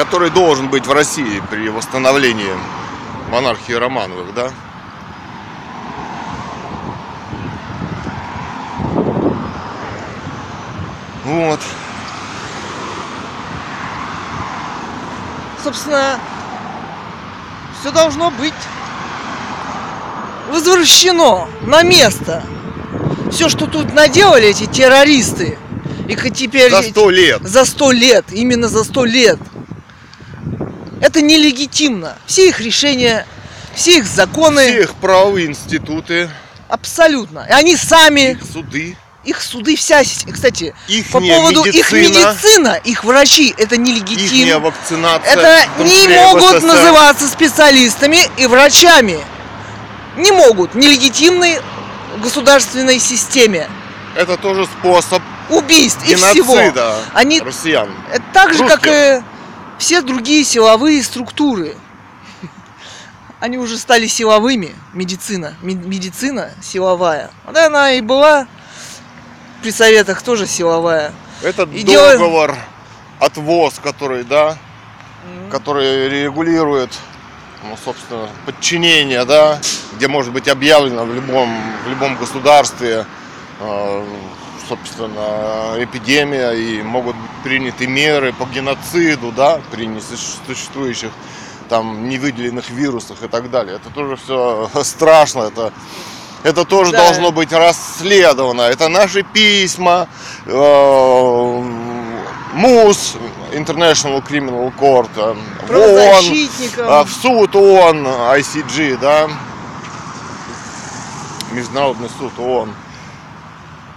[0.00, 2.54] Который должен быть в России при восстановлении
[3.30, 4.50] монархии Романовых, да.
[11.26, 11.60] Вот.
[15.62, 16.18] Собственно,
[17.78, 18.54] все должно быть
[20.48, 22.42] возвращено на место.
[23.30, 25.58] Все, что тут наделали эти террористы,
[26.08, 27.42] и теперь За сто лет.
[27.42, 29.38] за сто лет, именно за сто лет,
[31.00, 32.16] это нелегитимно.
[32.26, 33.26] Все их решения,
[33.74, 36.30] все их законы, Все их правовые институты,
[36.68, 37.46] абсолютно.
[37.48, 42.30] И они сами, их суды, их суды, вся, си- кстати, их по поводу их медицина,
[42.32, 44.58] медицина, их врачи, это их нелегитимно.
[44.60, 45.32] вакцинация.
[45.32, 49.18] Это не могут называться специалистами и врачами.
[50.16, 50.74] Не могут.
[50.74, 51.60] Нелегитимной
[52.22, 53.68] государственной системе.
[54.16, 56.56] Это тоже способ Убийств и всего.
[57.12, 57.88] Они россиян.
[58.32, 58.92] так же, как Русских.
[58.92, 59.22] и
[59.80, 61.74] все другие силовые структуры.
[63.40, 64.74] Они уже стали силовыми.
[64.92, 65.54] Медицина.
[65.62, 67.30] Ме- Медицина силовая.
[67.52, 68.46] Да, она и была
[69.62, 71.12] при советах тоже силовая.
[71.42, 72.54] Это И делаем- договор
[73.18, 74.58] от ВОЗ, который, да,
[75.50, 76.90] который регулирует,
[77.64, 79.58] ну, собственно, подчинение, да,
[79.96, 81.48] где может быть объявлено в любом,
[81.86, 83.06] в любом государстве,
[83.60, 84.04] э,
[84.70, 91.10] собственно, эпидемия, и могут быть приняты меры по геноциду, да, при несуществующих
[91.68, 93.76] там невыделенных вирусах и так далее.
[93.76, 95.72] Это тоже все страшно, это
[96.42, 97.04] это тоже Да.
[97.04, 98.62] должно быть расследовано.
[98.62, 100.08] Это наши письма,
[100.46, 101.62] э,
[102.54, 103.16] МУС,
[103.52, 105.34] International Criminal Court, э,
[105.66, 109.28] в ООН, э, в суд ООН, ICG, да,
[111.52, 112.72] Международный суд ООН.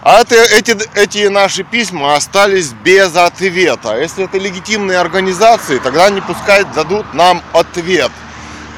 [0.05, 3.97] А это, эти, эти наши письма остались без ответа.
[3.97, 8.11] Если это легитимные организации, тогда они пускай дадут нам ответ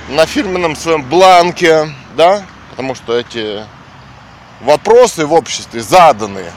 [0.07, 3.63] на фирменном своем бланке, да, потому что эти
[4.61, 6.51] вопросы в обществе заданы,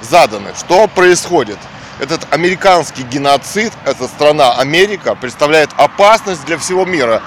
[0.00, 0.54] заданы.
[0.58, 1.58] Что происходит?
[2.00, 7.22] Этот американский геноцид, эта страна Америка представляет опасность для всего мира.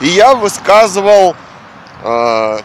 [0.00, 1.34] И я высказывал
[2.04, 2.60] э,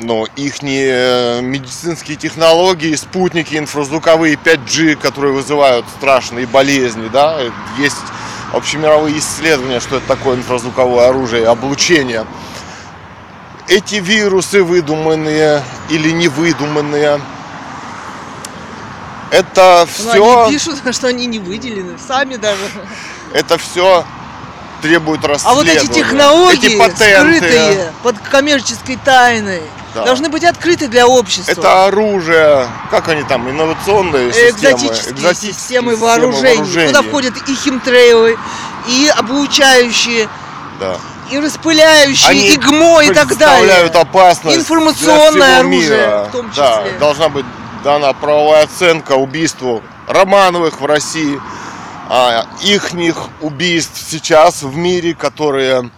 [0.00, 7.38] ну, их медицинские технологии, спутники инфразвуковые 5G, которые вызывают страшные болезни, да,
[7.78, 7.96] есть
[8.52, 12.26] общемировые исследования, что это такое инфразвуковое оружие, облучение.
[13.68, 17.20] Эти вирусы выдуманные или невыдуманные,
[19.30, 22.60] это Ну, все, они пишут, что они не выделены, сами даже.
[23.32, 24.04] это все
[24.86, 25.72] требует А вот расследования.
[25.72, 29.62] эти технологии, эти патенты, скрытые под коммерческой тайной,
[29.94, 30.04] Да.
[30.04, 31.50] должны быть открыты для общества.
[31.52, 38.36] Это оружие, как они там, инновационные системы, экзотические системы вооружений, куда входят и химтрейлы,
[38.88, 40.28] и облучающие,
[40.78, 40.96] Да.
[41.30, 44.02] и распыляющие, Они и ГМО, и так представляют далее.
[44.02, 46.26] опасность Информационное оружие мира.
[46.28, 46.98] в том Да, числе.
[47.00, 47.46] должна быть
[47.82, 51.40] дана правовая оценка убийству Романовых в России,
[52.62, 55.90] ихних убийств сейчас в мире, которые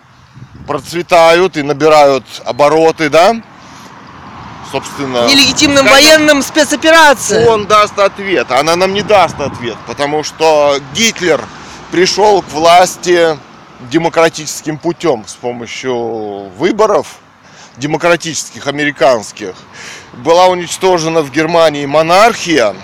[0.66, 3.36] процветают и набирают обороты, да?
[4.70, 7.48] Собственно, Нелегитимным когда военным спецоперациям.
[7.48, 8.50] он даст ответ.
[8.50, 11.42] Она нам не даст ответ, потому что Гитлер
[11.90, 13.38] пришел к власти
[13.90, 17.16] демократическим путем с помощью выборов
[17.78, 19.54] демократических, американских.
[20.12, 22.74] Была уничтожена в Германии монархия,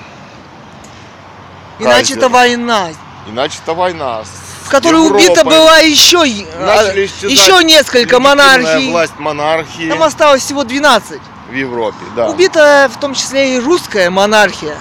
[1.79, 2.91] Иначе это война,
[3.27, 4.23] иначе это война.
[4.65, 6.19] в которой убито было еще,
[6.59, 8.91] Начали исчезать еще несколько монархий.
[8.91, 11.21] власть монархии Там осталось всего 12.
[11.49, 12.29] в Европе, да.
[12.29, 14.77] Убита в том числе и русская монархия.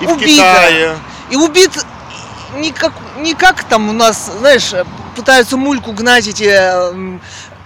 [0.00, 0.26] И в убита.
[0.26, 0.98] Китае.
[1.30, 1.70] И убит
[2.56, 4.72] не как, не как там у нас, знаешь,
[5.16, 6.52] пытаются мульку гнать эти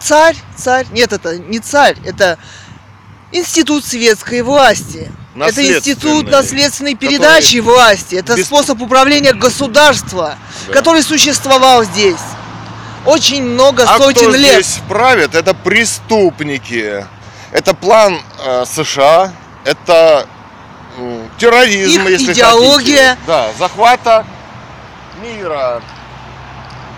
[0.01, 0.87] царь, царь.
[0.93, 2.38] Нет, это не царь, это
[3.33, 5.11] институт светской власти.
[5.37, 8.14] Это институт наследственной передачи власти.
[8.16, 10.37] Это без- способ управления государства,
[10.68, 10.73] Да.
[10.75, 12.20] который существовал здесь
[13.05, 14.64] очень много А сотен кто лет.
[14.64, 15.35] здесь правит?
[15.35, 17.05] Это преступники.
[17.53, 19.33] Это план э, США.
[19.64, 20.27] Это
[20.99, 23.11] м, терроризм, Их если идеология.
[23.11, 23.18] хотите.
[23.27, 24.25] Да, захвата
[25.23, 25.83] мира.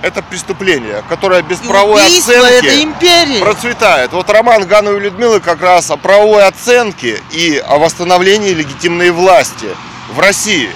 [0.06, 3.40] Это преступление, которое без И правовой оценки империи.
[3.40, 4.12] процветает.
[4.12, 9.66] Вот роман Ганова и Людмилы как раз о правовой оценке и о восстановлении легитимной власти
[10.14, 10.70] в России.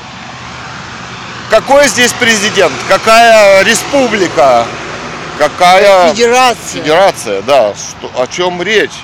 [1.48, 2.72] Какой здесь президент?
[2.88, 4.66] Какая республика?
[5.38, 6.82] Какая Федерация.
[6.82, 7.42] федерация?
[7.42, 8.98] Да, что, о чем речь?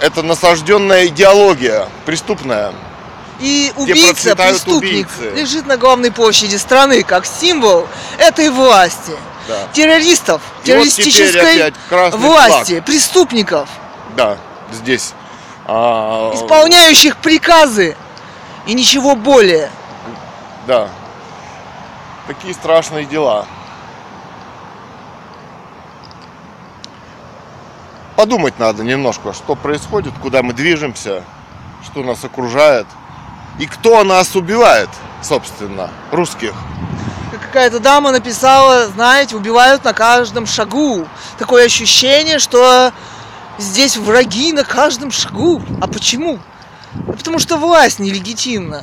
[0.00, 2.72] Это насажденная идеология преступная.
[3.40, 5.34] И убийца, преступник, убийцы.
[5.34, 9.12] лежит на главной площади страны как символ этой власти.
[9.48, 13.68] Да, Террористов, И вот террористической красный власти, преступников,
[14.14, 14.36] да,
[14.70, 15.14] здесь.
[15.66, 17.96] А, исполняющих приказы
[18.66, 19.70] и ничего более.
[20.66, 20.88] Да.
[22.26, 23.46] Такие страшные дела.
[28.16, 31.24] Подумать надо немножко, что происходит, куда мы движемся,
[31.84, 32.86] что нас окружает
[33.60, 34.88] и кто нас убивает,
[35.22, 36.54] собственно, русских.
[37.30, 41.06] Как Какая-то дама написала, знаете, убивают на каждом шагу.
[41.38, 42.92] Такое ощущение, что
[43.58, 45.62] здесь враги на каждом шагу.
[45.80, 46.38] А почему?
[47.06, 48.82] Потому что власть нелегитимна.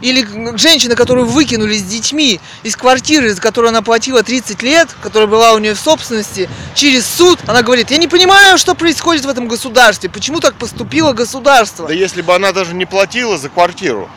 [0.00, 5.28] Или женщина, которую выкинули с детьми из квартиры, за которую она платила 30 лет, которая
[5.28, 9.28] была у нее в собственности, через суд, она говорит, я не понимаю, что происходит в
[9.28, 11.88] этом государстве, почему так поступило государство.
[11.88, 14.08] Да если бы она даже не платила за квартиру,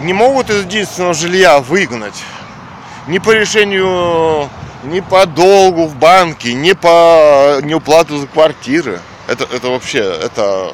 [0.00, 2.22] не могут из единственного жилья выгнать.
[3.06, 4.50] Ни по решению,
[4.84, 9.00] ни по долгу в банке, ни по неуплату за квартиры.
[9.28, 10.72] Это, это вообще, это,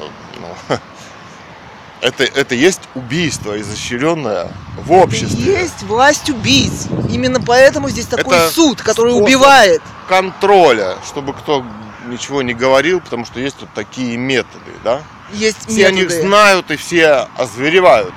[2.03, 5.61] это, это есть убийство изощренное в обществе.
[5.61, 6.87] Есть власть убийц.
[7.09, 9.81] Именно поэтому здесь такой Это суд, который убивает.
[10.09, 11.65] Контроля, чтобы кто
[12.05, 15.01] ничего не говорил, потому что есть вот такие методы, да?
[15.31, 16.27] Есть Все о них методы.
[16.27, 18.13] знают и все озверевают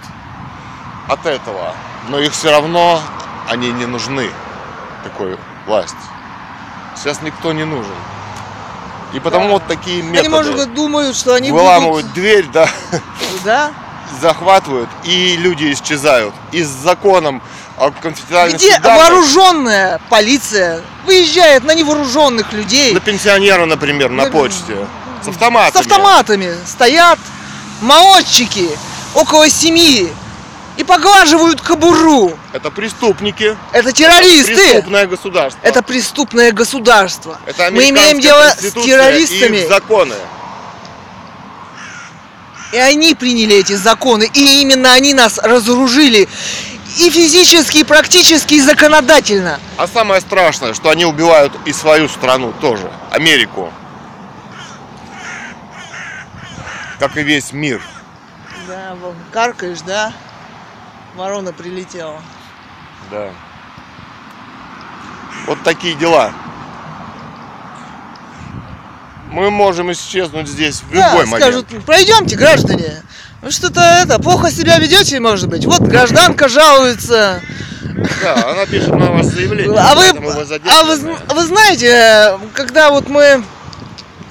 [1.08, 1.72] от этого.
[2.08, 3.00] Но их все равно
[3.48, 4.28] они не нужны,
[5.04, 5.96] такой власти.
[6.96, 7.94] Сейчас никто не нужен.
[9.12, 9.52] И потому Да.
[9.52, 10.18] вот такие методы.
[10.20, 13.04] Они, может быть, думают, что они выламывают дверь, да, будут...
[13.44, 13.72] Да?
[14.20, 16.34] захватывают, и люди исчезают.
[16.52, 17.42] И с законом
[17.76, 24.30] о конфиденциальности Где данных вооруженная полиция выезжает на невооруженных людей на пенсионера, например, на Да,
[24.30, 24.86] почте.
[25.22, 25.82] С автоматами.
[25.82, 27.18] с автоматами, стоят
[27.80, 28.68] молодчики
[29.14, 30.12] около семьи
[30.76, 32.38] и поглаживают кобуру.
[32.52, 33.56] Это преступники.
[33.72, 34.54] Это террористы.
[34.54, 35.60] Преступное государство.
[35.62, 37.38] Это преступное государство.
[37.46, 39.56] Это Мы имеем дело с конституция и террористами.
[39.58, 40.14] их законы.
[42.72, 46.28] И они приняли эти законы, и именно они нас разоружили
[46.98, 49.60] и физически, и практически, и законодательно.
[49.76, 53.72] А самое страшное, что они убивают и свою страну тоже, Америку.
[56.98, 57.80] Как и весь мир.
[58.66, 58.96] Да,
[59.30, 60.12] каркаешь, да?
[61.16, 62.20] Ворона прилетела.
[63.10, 63.30] Да.
[65.46, 66.32] Вот такие дела.
[69.30, 71.42] Мы можем исчезнуть здесь в Да, любой момент.
[71.42, 73.02] скажут, пройдемте, граждане.
[73.42, 75.64] Вы что-то это, плохо себя ведете, может быть.
[75.66, 77.40] Вот гражданка жалуется.
[78.22, 79.78] Да, она пишет на вас заявление.
[79.78, 80.32] А вы, вы
[80.70, 83.42] а вы, вы знаете, когда вот мы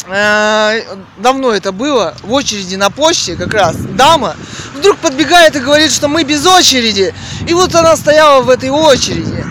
[0.07, 0.81] э,
[1.17, 4.35] давно это было, в очереди на почте как раз, дама
[4.75, 7.13] вдруг подбегает и говорит, что мы без очереди.
[7.47, 9.45] И вот она стояла в этой очереди.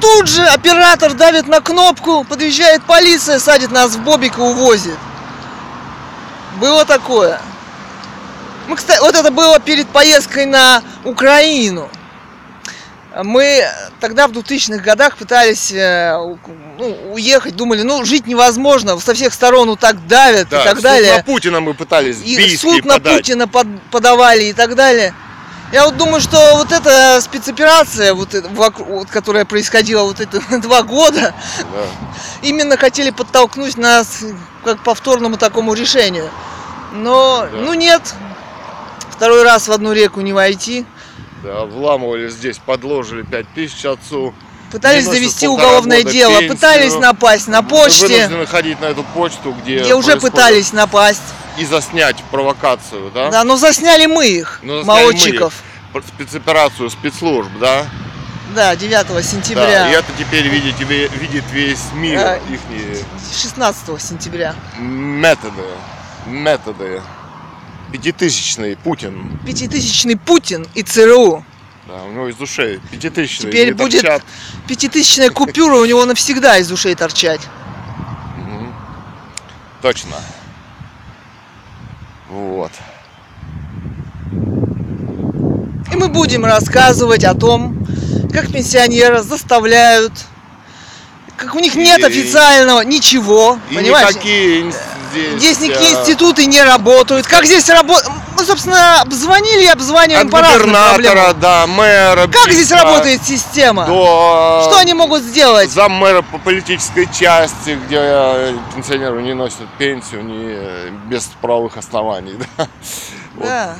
[0.00, 4.98] Тут же оператор давит на кнопку, подъезжает полиция, садит нас в бобик и увозит.
[6.56, 7.40] Было такое.
[8.66, 11.90] Мы, кстати, вот это было перед поездкой на Украину.
[13.24, 13.64] Мы
[13.98, 16.16] тогда в 2000-х годах пытались э,
[16.78, 20.80] ну, уехать, думали, ну жить невозможно, со всех сторон вот так давят Да, и так
[20.80, 21.16] далее.
[21.16, 23.16] на Путина мы пытались И суд на подать.
[23.16, 25.12] Путина под- подавали и так далее.
[25.72, 31.34] Я вот думаю, что вот эта спецоперация, вот, вот, которая происходила вот это два года,
[31.58, 31.64] Да.
[32.42, 34.22] именно хотели подтолкнуть нас
[34.64, 36.30] как к повторному такому решению.
[36.92, 37.58] Но, Да.
[37.58, 38.02] ну нет,
[39.10, 40.86] второй раз в одну реку не войти.
[41.42, 44.34] Да, вламывали здесь, подложили 5000 отцу.
[44.70, 46.50] Пытались завести уголовное года дело, пенсию.
[46.54, 51.22] пытались напасть на почте, Вынуждены ходить на эту почту, где, где уже пытались напасть.
[51.58, 53.30] И заснять провокацию, да?
[53.30, 55.54] Да, но засняли мы их, Ну, засняли мы молодчиков.
[55.94, 56.02] их.
[56.14, 57.86] Спецоперацию спецслужб, да?
[58.54, 62.60] Да, 9 Да, сентября, и это теперь видит, видит весь мир, А, их
[63.36, 64.54] 16 сентября.
[64.78, 65.62] методы,
[66.26, 67.02] методы.
[67.92, 71.44] Пятитысячный Путин, Пятитысячный Путин и ЦРУ.
[71.88, 73.50] да, у него из ушей пятитысячный.
[73.50, 74.22] Теперь будет торчат.
[74.68, 77.40] пятитысячная купюра у него навсегда из ушей торчать.
[79.82, 80.16] Точно.
[82.28, 82.70] Вот.
[85.92, 87.84] И мы будем рассказывать о том,
[88.32, 90.12] как пенсионеров заставляют,
[91.40, 94.10] как у них нет официального ничего, И понимаешь?
[94.10, 94.70] никакие
[95.10, 97.26] здесь, Здесь никакие а, институты не работают.
[97.26, 98.08] Как здесь работает?
[98.36, 102.26] Мы, собственно, обзвонили и обзваниваем От по губернатора, да, мэра.
[102.28, 103.86] Как здесь работает система?
[103.86, 104.62] До...
[104.68, 105.70] Что они могут сделать?
[105.70, 112.34] Заммэра по политической части, где э, пенсионеры не носят пенсию не, э, без правовых оснований.
[113.36, 113.46] Да.
[113.46, 113.76] Да.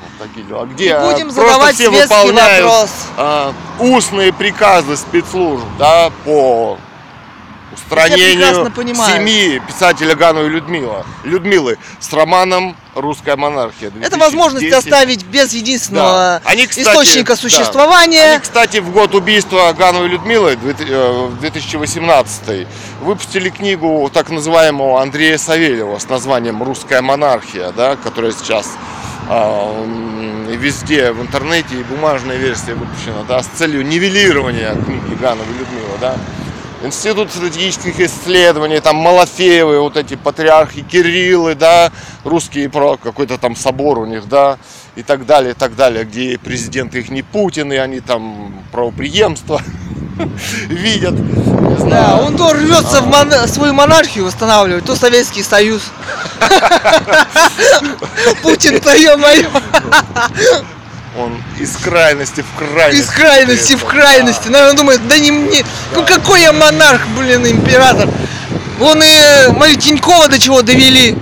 [0.00, 0.64] вот такие дела.
[0.64, 2.90] Где И э, будем просто задавать все выполняют вопрос.
[3.18, 6.78] а, устные приказы спецслужб да, по
[7.72, 8.64] устранению
[9.16, 11.04] семьи писателя Ганова и Людмила.
[11.24, 13.90] Людмилы с романом «Русская монархия».
[14.02, 14.92] Это возможность 2010.
[14.92, 16.50] оставить без единственного Да.
[16.50, 17.36] Они, кстати, источника да.
[17.36, 18.30] существования.
[18.32, 22.66] Они, кстати, в год убийства Гановой Людмилы, две- э, в 2018,
[23.02, 28.68] выпустили книгу так называемого Андрея Савельева с названием «Русская монархия», да, которая сейчас
[29.28, 35.98] м, везде в интернете и бумажная версия выпущена, да, с целью нивелирования книги Гановой Людмилы,
[36.00, 36.14] да.
[36.82, 41.90] Институт стратегических исследований, там Малафеевы, вот эти патриархи Кириллы, да,
[42.22, 44.58] русские про какой-то там собор у них, да,
[44.94, 49.62] и так далее, и так далее, где президенты их не Путин, и они там правоприемство
[50.68, 55.82] видят, не Да, он то рвется в мон- свою монархию восстанавливать, то Советский Союз.
[58.42, 59.48] Путин-то, ё-моё,
[61.18, 63.00] Он из крайности в крайность.
[63.00, 64.48] из крайности в крайности.
[64.48, 65.64] Наверное, думает, да не мне,
[65.94, 68.08] ну какой я монарх, блин, император.
[68.78, 71.16] Вон и Марию Тинькова до чего довели.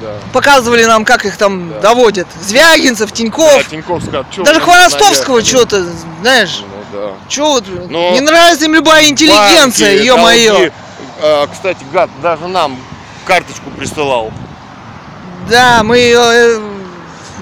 [0.00, 0.14] Да.
[0.32, 1.80] Показывали нам, как их там Да.
[1.80, 2.28] доводят.
[2.40, 3.68] Звягинцев, Да, Тиньков.
[3.68, 5.84] Тиньков сказал, «Чё Даже Хворостовского наверх?» что-то,
[6.22, 6.60] знаешь,
[6.92, 7.12] Ну да.
[7.28, 10.70] что вот, Но- не нравится им любая интеллигенция, ё-моё.
[11.20, 12.78] А, Кстати, гад даже нам
[13.24, 14.30] карточку присылал.
[15.50, 16.60] Да, мы ее э,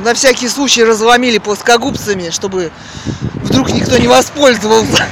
[0.05, 2.71] на всякий случай разломили плоскогубцами, чтобы
[3.43, 5.05] вдруг никто не воспользовался.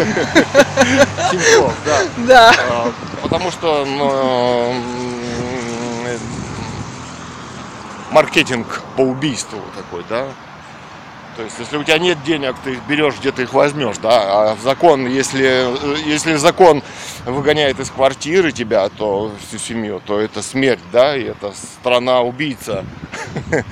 [1.85, 2.03] Да.
[2.27, 2.55] Да.
[2.71, 4.75] А, Потому что ну,
[8.11, 10.27] маркетинг по убийству такой, да.
[11.37, 14.11] То есть, если у тебя нет денег, ты берешь, где ты их возьмешь, да.
[14.53, 15.67] А закон, если,
[16.09, 16.83] если закон
[17.25, 22.85] выгоняет из квартиры тебя, то всю семью, то это смерть, да, и это страна убийца.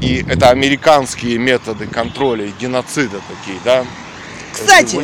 [0.00, 3.84] И это американские методы контроля и геноцида такие, да.
[4.52, 4.98] Кстати.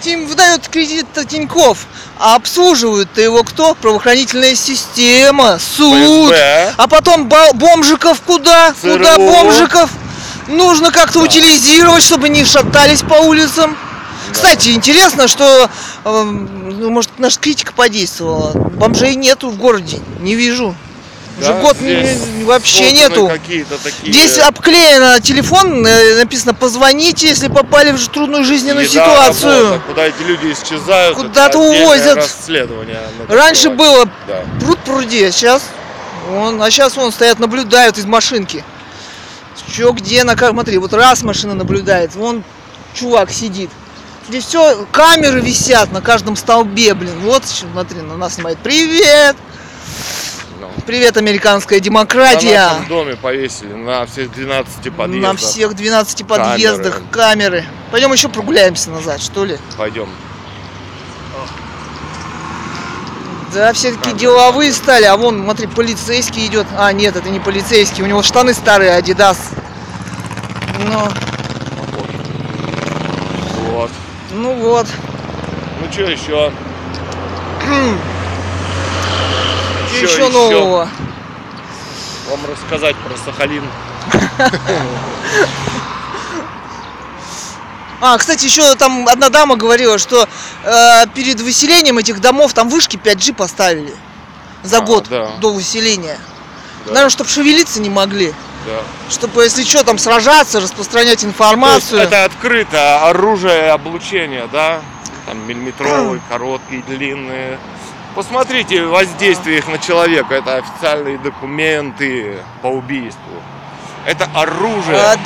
[0.00, 1.86] Тим выдает кредит Тиньков,
[2.18, 3.74] а обслуживают-то его кто?
[3.74, 5.96] Правоохранительная система, суд.
[5.96, 6.74] ФСБ.
[6.76, 8.74] А потом бомжиков куда?
[8.80, 8.98] ЦРУ.
[8.98, 9.90] Куда бомжиков?
[10.52, 11.24] Нужно как-то Да.
[11.24, 13.76] утилизировать, чтобы не шатались по улицам.
[14.30, 15.68] Кстати, интересно, что,
[16.04, 18.52] ну, может, наша критика подействовала.
[18.52, 20.74] Бомжей нету в городе, не вижу.
[21.40, 23.26] Уже Да, год не- вообще нету.
[23.28, 23.64] Такие
[24.04, 29.62] Здесь обклеено телефон, э, написано «позвоните, если попали в трудную жизненную еда, ситуацию».
[29.70, 31.16] работа, куда эти люди исчезают.
[31.16, 32.16] Куда-то увозят.
[32.16, 33.00] Расследование.
[33.28, 34.44] Раньше было Да.
[34.60, 35.62] пруд пруди, а сейчас
[36.30, 38.62] он, а сейчас вон стоят, наблюдают из машинки.
[39.70, 42.42] Че, где, на ка- смотри, вот раз машина наблюдает, вон
[42.94, 43.70] чувак сидит.
[44.28, 47.18] Здесь все, камеры висят на каждом столбе, блин.
[47.20, 48.58] Вот, смотри, на нас снимает.
[48.58, 49.36] Привет!
[50.60, 50.68] Ну.
[50.86, 52.68] Привет, американская На демократия!
[52.68, 55.32] нашем доме повесили на всех 12 подъездах.
[55.32, 57.64] На всех 12 подъездах камеры.
[57.90, 59.58] Пойдем еще прогуляемся назад, что ли?
[59.76, 60.08] Пойдем.
[63.52, 64.18] Да, все такие Камеры.
[64.20, 66.66] деловые стали, а вон, смотри, полицейский идет.
[66.76, 69.50] А, нет, это не полицейский, у него штаны старые, Адидас.
[70.78, 71.08] Ну,
[73.70, 73.90] Вот.
[74.32, 74.86] ну вот.
[75.80, 76.50] Ну что еще?
[79.88, 80.88] Что еще нового?
[82.30, 83.64] Вам рассказать про Сахалин.
[88.04, 90.28] А, кстати, еще там одна дама говорила, что
[90.64, 93.94] э, перед выселением этих домов там вышки 5G поставили
[94.64, 95.28] за А, год да.
[95.40, 96.18] до выселения.
[96.84, 96.94] Да.
[96.94, 98.34] Наверное, чтобы шевелиться не могли.
[98.66, 98.80] Да.
[99.08, 102.00] Чтобы, если что, там сражаться, распространять То есть информацию.
[102.00, 104.80] это открыто оружие облучения, да?
[105.26, 107.56] Там миллиметровые, короткие, длинные.
[108.16, 110.34] Посмотрите воздействие их на человека.
[110.34, 113.20] Это официальные документы по убийству.
[114.06, 115.16] Это оружие А,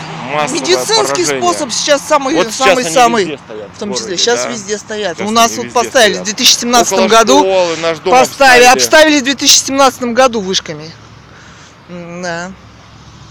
[0.49, 1.41] Медицинский поражение.
[1.41, 2.83] способ сейчас самый Вот самый
[3.25, 4.51] везде стоят В том числе, городе, сейчас да.
[4.51, 5.17] везде стоят.
[5.17, 6.23] Сейчас У нас вот поставили стоят.
[6.29, 7.39] в 2017 Около году.
[7.39, 9.17] школы наш дом Поставили, обставили.
[9.17, 10.91] обставили в 2017 году вышками.
[11.89, 12.51] Да.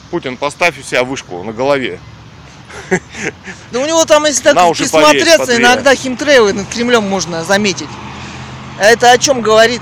[0.10, 2.00] Путин, поставь у себя вышку на голове.
[3.72, 7.90] Да у него там, если так повесь присмотреться, иногда химтрейлы над Кремлем можно заметить.
[8.80, 9.82] А это о чем говорит?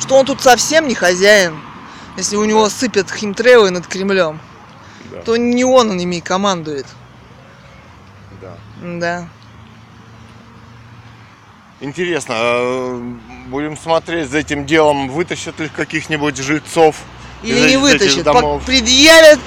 [0.00, 1.58] Что он тут совсем не хозяин.
[2.16, 4.40] Если у него сыпят химтрейлы над Кремлем,
[5.10, 5.22] Да.
[5.22, 6.86] то не он, ими командует.
[8.40, 8.56] Да.
[8.82, 9.28] Да.
[11.80, 13.12] Интересно, э,
[13.48, 16.96] будем смотреть за этим делом, вытащат ли каких-нибудь жильцов
[17.42, 18.64] Или не этих вытащит, домов?
[18.64, 19.38] предъявят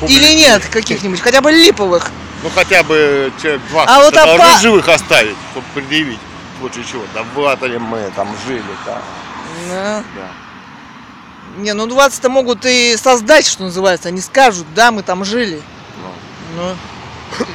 [0.00, 0.18] Публики.
[0.18, 2.10] или нет каких-нибудь, хотя бы липовых.
[2.42, 6.18] Ну хотя бы человек 20 А вот опа- живых оставить, чтобы предъявить.
[6.56, 9.00] В случае чего, да в ли мы там жили, да.
[9.68, 10.04] Да.
[10.16, 10.28] да.
[11.58, 14.08] Не, ну 20-то могут и создать, что называется.
[14.08, 15.60] Они скажут, да, мы там жили.
[16.56, 16.62] Ну,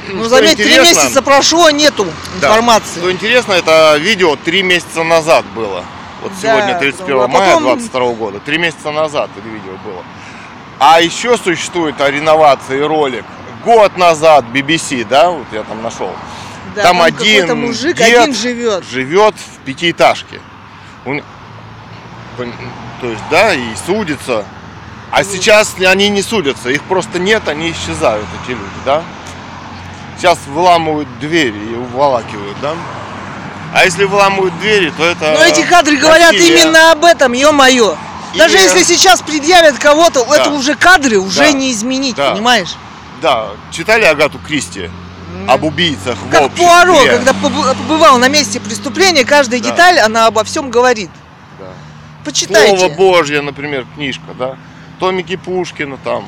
[0.08, 2.06] ну Что заметь, три месяца прошло, нету
[2.40, 2.48] Да.
[2.48, 3.00] информации.
[3.00, 5.84] Что интересно, это видео три месяца назад было.
[6.22, 8.40] Вот Да, сегодня 31 а мая потом- 22 года.
[8.40, 10.02] Три месяца назад это видео было.
[10.78, 13.24] А еще существует о реновации ролик.
[13.64, 16.12] Год назад BBC, да, вот я там нашел.
[16.74, 18.84] Да, там какой-то один мужик один живет.
[18.84, 20.40] живет в пятиэтажке.
[23.00, 24.44] То есть, да, и судится.
[25.10, 29.02] А сейчас они не судятся, их просто нет, они исчезают, эти люди, да?
[30.18, 32.72] Сейчас выламывают двери и уволакивают, да?
[33.74, 35.32] А если выламывают двери, то это...
[35.38, 36.62] Но эти кадры говорят насилие.
[36.62, 37.96] именно об этом, ё-моё.
[38.36, 40.36] Даже И- если сейчас предъявят кого-то, Да.
[40.36, 41.52] это уже кадры уже Да.
[41.52, 42.32] не изменить, Да.
[42.32, 42.74] понимаешь?
[43.22, 44.90] Да, читали Агату Кристи
[45.48, 46.66] об убийцах в Как обществе?
[46.66, 49.70] Пуаро, когда побы- побывал на месте преступления, каждая Да.
[49.70, 51.10] деталь, она обо всем говорит.
[52.26, 52.76] Почитайте.
[52.76, 54.56] Слово Божье, например, книжка, да?
[54.98, 56.24] Томики Пушкина там.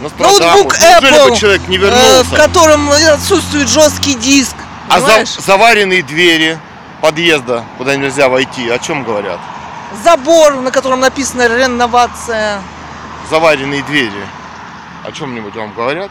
[0.00, 2.24] Ноутбук Apple, бы человек не э, вернулся?
[2.24, 4.56] в котором отсутствует жесткий диск.
[4.88, 6.58] А за- заваренные двери
[7.00, 9.38] подъезда, куда нельзя войти, о чем говорят?
[10.02, 12.60] Забор, на котором написано реновация.
[13.30, 14.10] Заваренные двери.
[15.04, 16.10] О чем-нибудь вам говорят?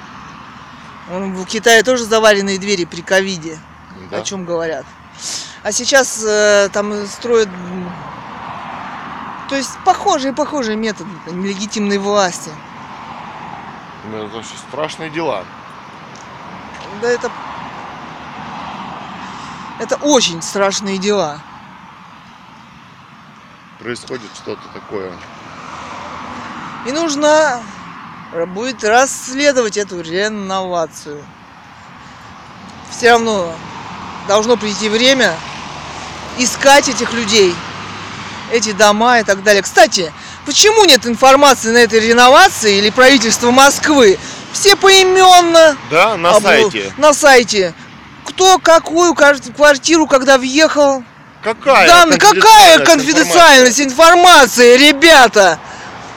[1.10, 3.60] В Китае тоже заваренные двери при ковиде.
[4.10, 4.20] Да.
[4.20, 4.86] О чем говорят.
[5.64, 7.50] А сейчас э, там строят...
[9.52, 12.50] То есть похожие, похожие методы нелегитимной власти.
[14.06, 15.44] Ну, Это вообще страшные дела.
[17.02, 17.30] Да это...
[19.78, 21.42] Это очень страшные дела.
[23.80, 25.12] Происходит что-то такое.
[26.88, 27.62] И нужно
[28.56, 31.26] будет расследовать эту реновацию.
[32.90, 33.54] Все равно
[34.30, 35.36] должно прийти время
[36.38, 37.54] искать этих людей,
[38.52, 39.62] эти дома и так далее.
[39.62, 40.12] Кстати,
[40.46, 44.18] почему нет информации на этой реновации или правительство Москвы?
[44.54, 46.94] Все поименно Да, на обу- сайте.
[46.98, 47.74] на сайте.
[48.26, 51.04] Кто какую квар- квартиру, когда въехал.
[51.44, 51.88] Какая?
[51.88, 55.58] Да, ну какая конфиденциальность информации, ребята?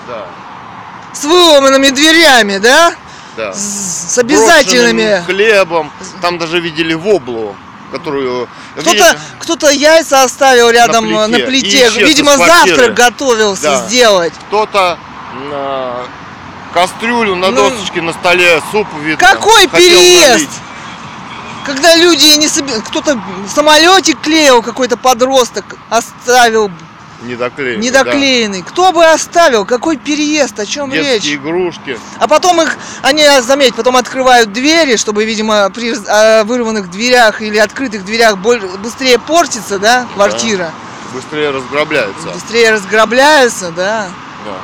[0.07, 0.27] Да,
[1.15, 2.95] С выломанными дверями, да?
[3.37, 3.53] да.
[3.55, 5.03] С, с обязательными.
[5.03, 5.93] Брошенным хлебом.
[6.21, 7.57] Там даже видели воблу,
[7.99, 8.49] которую...
[8.77, 11.47] Кто-то, кто-то яйца оставил рядом На на плите.
[11.47, 11.69] плите.
[11.69, 13.87] И исчез Видимо, завтрак готовился Да.
[13.87, 14.33] сделать.
[14.49, 14.99] Кто-то
[15.51, 15.93] на
[16.73, 19.25] кастрюлю на Ну, досочке на столе суп видно.
[19.25, 20.29] Какой переезд?
[20.33, 20.51] налить.
[21.65, 23.19] Когда люди не соби- Кто-то
[23.55, 26.71] самолетик клеил, какой-то подросток оставил
[27.25, 27.85] Недоклеенный.
[27.85, 28.63] недоклеенный.
[28.63, 29.65] Кто бы оставил?
[29.65, 30.59] Какой переезд?
[30.59, 30.97] О чем да.
[30.97, 31.41] Детские речь?
[31.41, 31.99] игрушки.
[32.19, 37.59] А потом их, они, заметь, потом открывают двери, чтобы, видимо, при э, вырванных дверях или
[37.59, 40.73] открытых дверях быстрее портится, да, квартира.
[41.13, 42.29] Быстрее разграбляются.
[42.29, 44.09] Быстрее разграбляются, да.
[44.45, 44.57] Да.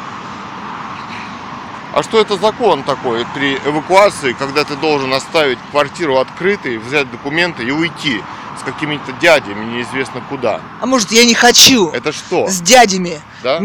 [1.93, 7.65] А что это закон такой при эвакуации, когда ты должен оставить квартиру открытой, взять документы
[7.65, 8.23] и уйти
[8.59, 10.61] с какими-то дядями неизвестно куда?
[10.81, 12.49] А может, я не хочу Это что?
[12.49, 13.61] с дядями, Да?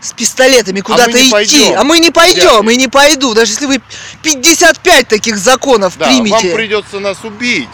[0.00, 1.30] с пистолетами А куда-то не идти.
[1.30, 1.78] пойдем.
[1.78, 2.74] А мы не пойдем, Дяди.
[2.74, 3.34] и не пойду.
[3.34, 3.80] Даже если вы
[4.22, 6.48] 55 таких законов Да, примете.
[6.48, 7.68] вам придется нас убить.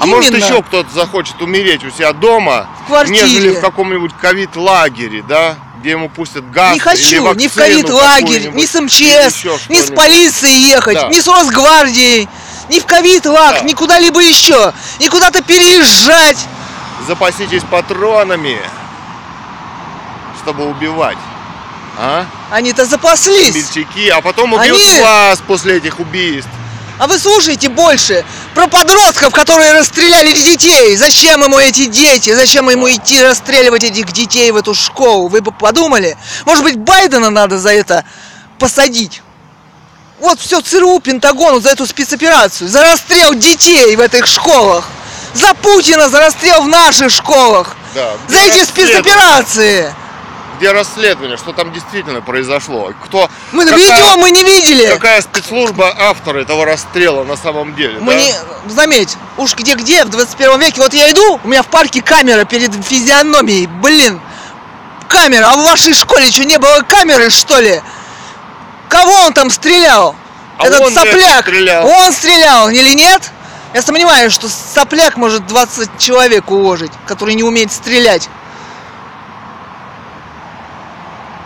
[0.00, 0.44] А может Именно.
[0.44, 3.20] еще кто-то захочет умереть у себя дома, В квартире.
[3.22, 8.66] нежели в каком-нибудь ковид-лагере, да, где ему пустят газ Не хочу ни в ковид-лагерь, ни
[8.66, 11.08] с МЧС, ни с полицией ехать, Да.
[11.08, 12.28] ни с Росгвардией,
[12.72, 13.60] ни в ковид лак, Да.
[13.60, 16.38] ни куда-либо еще, ни куда-то переезжать.
[17.06, 18.58] Запаситесь патронами,
[20.42, 21.18] чтобы убивать.
[21.98, 22.24] А?
[22.50, 23.52] Они-то запаслись.
[23.52, 26.48] Смельчаки, а потом убьют Они- вас после этих убийств.
[26.98, 30.96] А вы слушаете больше про подростков, которые расстреляли детей.
[30.96, 32.32] Зачем ему эти дети?
[32.32, 35.28] Зачем ему идти расстреливать этих детей в эту школу?
[35.28, 36.16] Вы бы подумали?
[36.46, 38.04] Может быть, Байдена надо за это
[38.58, 39.20] посадить?
[40.22, 42.68] Вот все ЦРУ, Пентагону за эту спецоперацию.
[42.68, 44.88] За расстрел детей в этих школах.
[45.34, 47.74] За Путина за расстрел в наших школах.
[47.92, 48.12] Да.
[48.28, 49.92] За эти спецоперации.
[50.58, 52.92] Где расследование, что там действительно произошло?
[53.04, 53.28] Кто?
[53.50, 54.86] Мы какая- видео мы не видели.
[54.86, 57.98] Какая спецслужба автор этого расстрела на самом деле?
[57.98, 58.20] Мы да?
[58.20, 58.32] не,
[58.72, 62.72] заметь, уж где-где в 21 веке, вот я иду, у меня в парке камера перед
[62.84, 64.20] физиономией, блин,
[65.08, 67.82] камера, а в вашей школе что, не было камеры, что ли?
[68.92, 70.14] Кого он там стрелял?
[70.58, 71.86] А Этот он, сопляк, стрелял.
[71.88, 73.30] он стрелял или нет?
[73.72, 78.28] Я сомневаюсь, что сопляк может 20 человек уложить, который не умеет стрелять.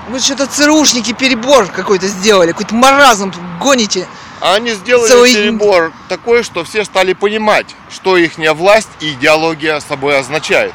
[0.09, 4.09] Вы что-то ЦРУшники перебор какой-то сделали, какой-то маразм тут гоните.
[4.41, 9.79] А они сделали Целый- перебор такой, что все стали понимать, что их власть и идеология
[9.79, 10.75] собой означает.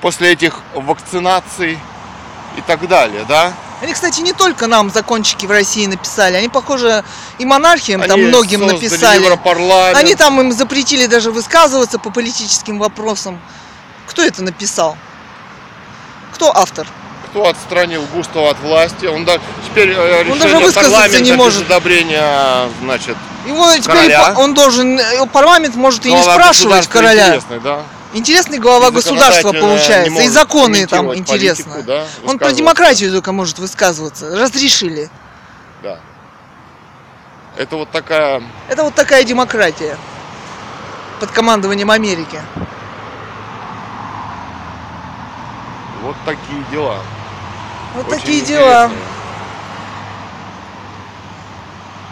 [0.00, 1.78] После этих вакцинаций
[2.56, 3.52] и так далее, да?
[3.80, 7.04] Они, кстати, не только нам закончики в России написали, они, похоже,
[7.38, 9.94] и монархиям там Они многим создали написали.
[9.94, 13.40] Они там им запретили даже высказываться по политическим вопросам.
[14.06, 14.96] Кто это написал?
[16.34, 16.88] Кто автор?
[17.30, 19.06] Кто отстранил Густава от власти?
[19.06, 21.66] Он да, теперь э, Он даже высказаться не может.
[21.66, 23.16] одобрения, значит,
[23.46, 24.34] Его теперь Короля.
[24.36, 27.38] он должен, э, парламент может и не глава спрашивать короля.
[27.62, 27.82] Да?
[28.14, 31.74] Интересный глава И государства получается, и законы там интересно.
[31.74, 34.34] политику, да, он про демократию только может высказываться.
[34.34, 35.10] Разрешили.
[35.82, 35.98] Да.
[37.58, 39.98] Это вот такая Это вот такая демократия
[41.20, 42.40] под командованием Америки.
[46.02, 46.98] вот такие дела.
[47.94, 48.90] Вот Очень такие дела.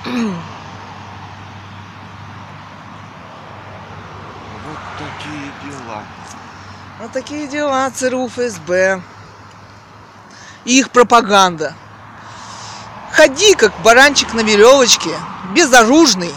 [0.05, 0.33] интересные.
[0.33, 0.35] Вот
[5.27, 6.03] такие дела.
[6.99, 9.03] Вот такие дела ЦРУ, ФСБ.
[10.65, 11.75] Их пропаганда.
[13.13, 15.11] Ходи, как баранчик на веревочке,
[15.55, 16.35] безоружный,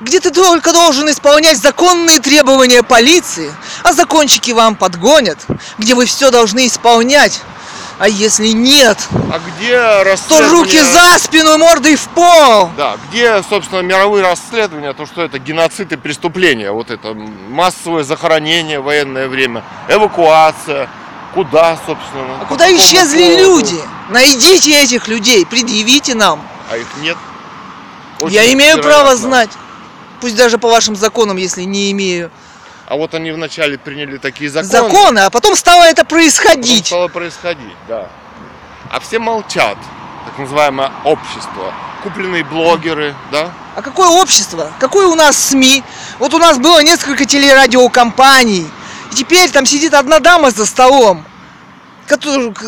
[0.00, 5.38] где ты только должен исполнять законные требования полиции, а закончики вам подгонят,
[5.78, 7.42] где вы все должны исполнять.
[7.98, 8.98] А если нет,
[9.32, 10.50] А где то расследование?
[10.50, 12.70] руки за спину, мордой в пол.
[12.76, 18.80] Да, где, собственно, мировые расследования, то, что это геноцид и преступления, вот это массовое захоронение
[18.80, 20.88] в военное время, эвакуация,
[21.34, 22.40] куда, собственно.
[22.42, 23.42] А куда исчезли поводу?
[23.60, 23.80] люди?
[24.10, 26.42] Найдите этих людей, предъявите нам.
[26.70, 27.16] А их нет.
[28.28, 29.16] Я Очень имею право вероятно.
[29.16, 29.50] знать.
[30.20, 32.30] Пусть даже по вашим законам, если не имею.
[32.94, 34.88] А вот они вначале приняли такие законы.
[34.88, 36.86] Законы, а потом стало это потом происходить.
[36.86, 38.06] стало происходить, да.
[38.88, 39.76] А все молчат,
[40.26, 41.74] так называемое общество.
[42.04, 43.50] Купленные блогеры, да?
[43.74, 44.70] А какое общество?
[44.78, 45.82] Какое у нас СМИ?
[46.20, 48.64] Вот у нас было несколько телерадиокомпаний.
[49.10, 51.24] И теперь там сидит одна дама за столом.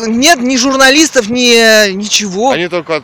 [0.07, 2.51] Нет ни журналистов, ни ничего.
[2.51, 3.01] Они только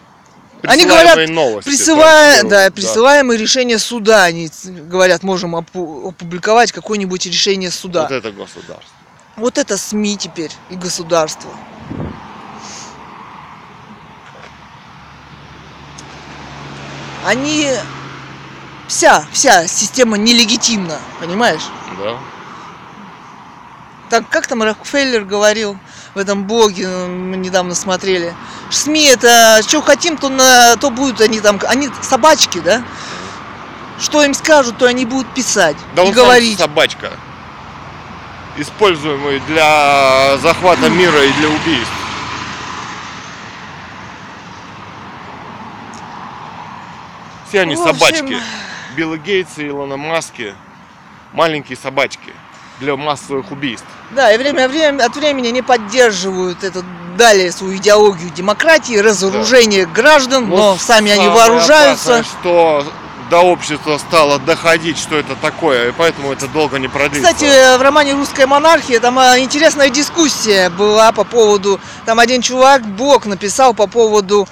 [0.63, 4.23] Они говорят, новости Присылая, транслируют, да, присылаемые решения суда.
[4.23, 8.03] Они говорят, можем опу- опубликовать какое-нибудь решение суда.
[8.03, 8.95] Вот это государство.
[9.35, 11.49] Вот это СМИ теперь и государство.
[17.25, 17.69] Они...
[18.87, 21.63] Вся, вся система нелегитимна, понимаешь?
[21.97, 22.19] Да.
[24.09, 25.79] Так, как там Рокфеллер говорил
[26.13, 28.33] в этом блоге, э, мы недавно смотрели.
[28.69, 32.83] СМИ это, что хотим, то, на, то будут они там, они собачки, да?
[33.99, 36.57] Что им скажут, то они будут писать Да и он говорить.
[36.59, 37.11] собачка.
[38.57, 41.91] Используемый для захвата мира и для убийств.
[47.47, 48.37] Все они общем- собачки.
[48.95, 50.53] Билла Гейтс и Илона Маски
[51.33, 52.33] маленькие собачки
[52.79, 53.85] для массовых убийств.
[54.11, 56.83] Да, и время, время от времени они поддерживают эту
[57.17, 62.15] далее свою идеологию демократии, разоружения граждан, но Вот сами они вооружаются.
[62.19, 62.85] опасное, что
[63.29, 67.33] до общества стало доходить, что это такое, и поэтому это долго не продлится.
[67.33, 71.79] Кстати, в романе «Русская монархия» там а, интересная дискуссия была по поводу...
[72.05, 74.47] Там один чувак, блог написал по поводу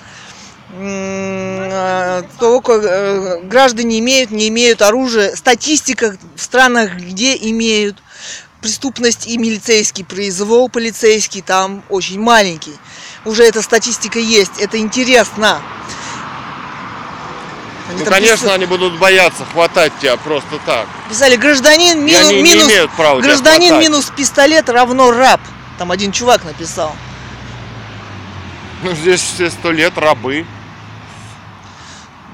[0.79, 5.35] а, того, как э, граждане имеют, не имеют оружие.
[5.35, 7.97] Статистика в странах, где имеют
[8.61, 12.73] преступность и милицейский произвол полицейский там очень маленький.
[13.25, 15.61] Уже эта статистика есть, это интересно.
[17.89, 20.87] Они Ну, конечно, пис- они будут бояться хватать тебя просто так.
[21.09, 25.41] писали гражданин И минус, они не минус имеют права гражданин минус пистолет равно раб.
[25.77, 26.95] Там один чувак написал.
[28.83, 30.45] Ну, здесь все сто лет рабы.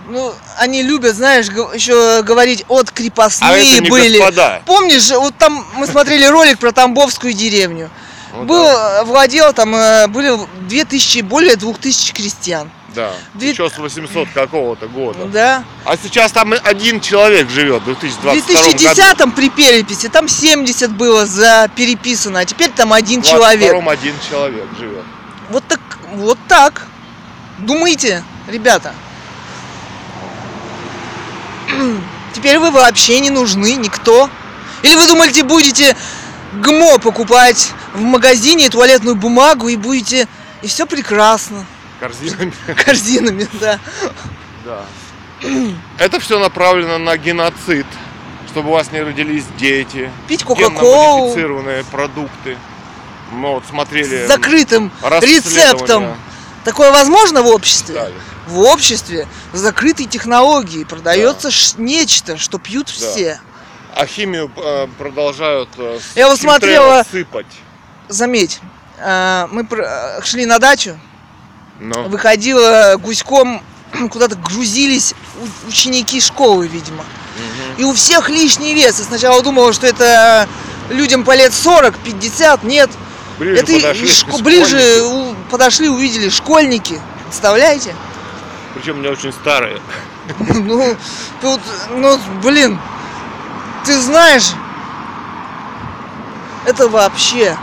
[0.09, 4.17] Ну, они любят, знаешь, еще говорить от А крепостные это не были.
[4.17, 4.61] господа.
[4.65, 7.89] Помнишь, вот там мы смотрели ролик про Тамбовскую деревню.
[8.33, 9.01] Ну Был, да.
[9.01, 10.37] э, владел там, э, были
[10.67, 12.69] 2000, более 2000 крестьян.
[12.95, 13.11] Да.
[13.33, 15.25] Две- Еще с 800 какого-то года.
[15.25, 15.63] Да.
[15.85, 18.71] А сейчас там один человек живет в В 2022 году.
[18.77, 23.71] 2010 при переписи там 70 было за переписано, а теперь там один В человек.
[23.71, 25.03] 22 один человек живет.
[25.49, 25.79] Вот так,
[26.13, 26.87] вот так.
[27.59, 28.93] Думайте, ребята.
[32.33, 34.29] Теперь вы вообще не нужны, никто.
[34.83, 35.95] Или вы думаете, будете
[36.53, 40.27] ГМО покупать в магазине, туалетную бумагу и будете...
[40.61, 41.65] И все прекрасно.
[41.99, 42.53] Корзинами.
[42.85, 43.79] Корзинами, да.
[44.65, 44.85] Да.
[45.99, 47.85] Это все направлено на геноцид,
[48.49, 50.11] чтобы у вас не родились дети.
[50.27, 51.35] Пить кока-колу
[51.91, 52.57] продукты.
[53.31, 54.91] Мы вот смотрели с закрытым
[55.21, 56.15] рецептом.
[56.67, 57.95] Такое возможно в обществе?
[57.95, 58.07] Да.
[58.47, 63.39] В обществе с закрытой технологией продается ш- нечто, что пьют все.
[63.95, 67.45] А химию э, продолжают э, Я вот смотрела- сыпать.
[68.09, 68.59] Заметь,
[68.97, 70.99] э, мы пр- э, шли на дачу,
[71.79, 72.03] Но.
[72.03, 73.61] выходила гуськом,
[74.11, 75.13] куда-то грузились
[75.69, 77.05] ученики школы, видимо.
[77.37, 77.81] Мгм.
[77.81, 78.99] И у всех лишний вес.
[78.99, 80.49] Я сначала думала, что это
[80.89, 82.89] людям по лет 40, 50, нет.
[83.37, 86.99] Ближе это подошли шко- ближе у- подошли, увидели школьники.
[87.25, 87.95] Представляете?
[88.73, 89.81] Причем не очень старые.
[90.39, 90.95] Ну,
[91.41, 91.61] тут,
[91.91, 92.77] ну, блин,
[93.85, 94.49] ты знаешь,
[96.65, 97.57] это вообще,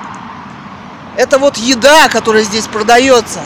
[1.16, 3.41] это вот еда, которая здесь продается.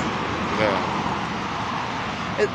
[2.39, 2.47] Да.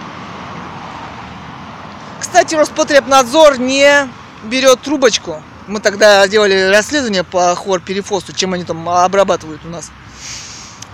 [2.19, 4.07] Кстати, Роспотребнадзор не
[4.43, 5.43] берет трубочку.
[5.67, 9.91] Мы тогда делали расследование по хлорперифосу, чем они там обрабатывают у нас.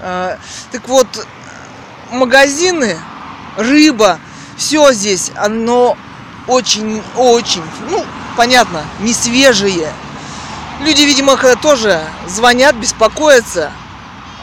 [0.01, 0.37] А,
[0.71, 1.07] Так вот,
[2.11, 2.99] магазины,
[3.57, 4.19] рыба,
[4.57, 5.97] все здесь, оно
[6.47, 8.05] очень-очень, ну,
[8.37, 9.91] понятно, не свежие.
[10.81, 13.71] Люди, видимо, тоже звонят, беспокоятся.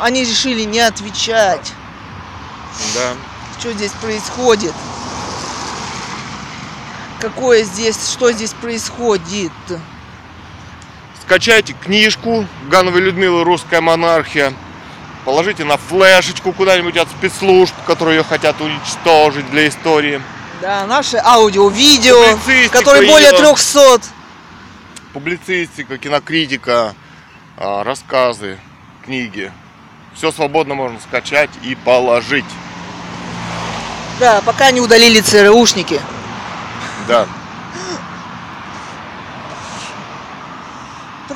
[0.00, 1.72] Они решили не отвечать,
[2.94, 3.14] Да.
[3.58, 4.74] что здесь происходит.
[7.20, 9.52] Какое здесь, что здесь происходит.
[11.26, 14.54] Скачайте книжку Гановой Людмилы «Русская монархия».
[15.24, 20.22] Положите на флешечку куда-нибудь от спецслужб, которые ее хотят уничтожить для истории.
[20.62, 23.38] Да, наше аудио-видео, Публицистика которое более её.
[23.38, 24.02] 300.
[25.12, 26.94] Публицистика, кинокритика,
[27.56, 28.60] а, рассказы,
[29.04, 29.50] книги.
[30.14, 32.44] Все свободно можно скачать и положить.
[34.20, 36.00] Да, пока не удалили ЦРУшники.
[37.08, 37.26] Да.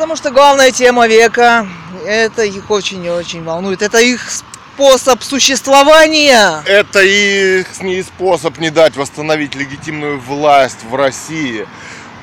[0.01, 1.66] Потому что главная тема века,
[2.07, 3.82] это их очень и очень волнует.
[3.82, 6.62] Это их способ существования.
[6.64, 11.68] Это и не способ не дать восстановить легитимную власть в России.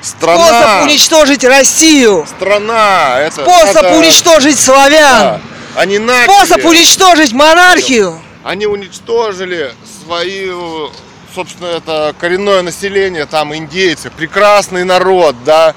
[0.02, 2.26] Страна, Способ уничтожить Россию.
[2.28, 4.60] страна, это, Способ это- уничтожить Да.
[4.60, 5.40] славян.
[5.76, 8.20] Они начали, Способ уничтожить монархию.
[8.42, 9.72] они уничтожили
[10.02, 10.90] свою,
[11.32, 15.76] собственно, это коренное население, там индейцы, прекрасный народ, да,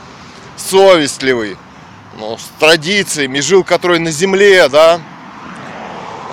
[0.58, 1.58] совестливый,
[2.18, 5.00] ну, с традициями, жил который на земле, да.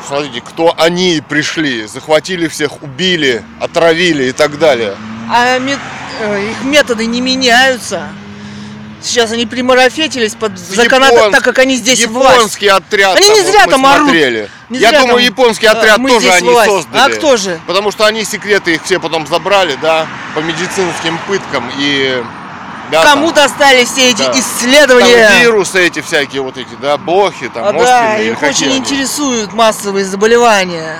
[0.06, 4.94] Смотрите, кто они пришли, захватили всех, убили, отравили и так далее.
[5.30, 5.78] А мет-
[6.20, 8.08] э, их методы не меняются.
[9.02, 12.34] Сейчас они примарафетились под законодательство, Японс- так как они здесь власть.
[12.36, 13.16] Японский отряд.
[13.16, 13.98] Они там не вот зря мы там орут.
[14.08, 14.50] смотрели.
[14.70, 16.70] Не Я думаю, там, японский э, отряд мы тоже они власть.
[16.70, 17.12] создали.
[17.12, 17.60] А кто же?
[17.66, 22.22] Потому что они секреты их все потом забрали, да, по медицинским пыткам и
[22.90, 24.32] да, Кому достались все эти да.
[24.38, 25.28] исследования?
[25.28, 28.66] Там вирусы эти всякие вот эти, да, блохи, там, А, да, оспины или их очень
[28.68, 28.78] они.
[28.78, 30.98] интересуют массовые заболевания.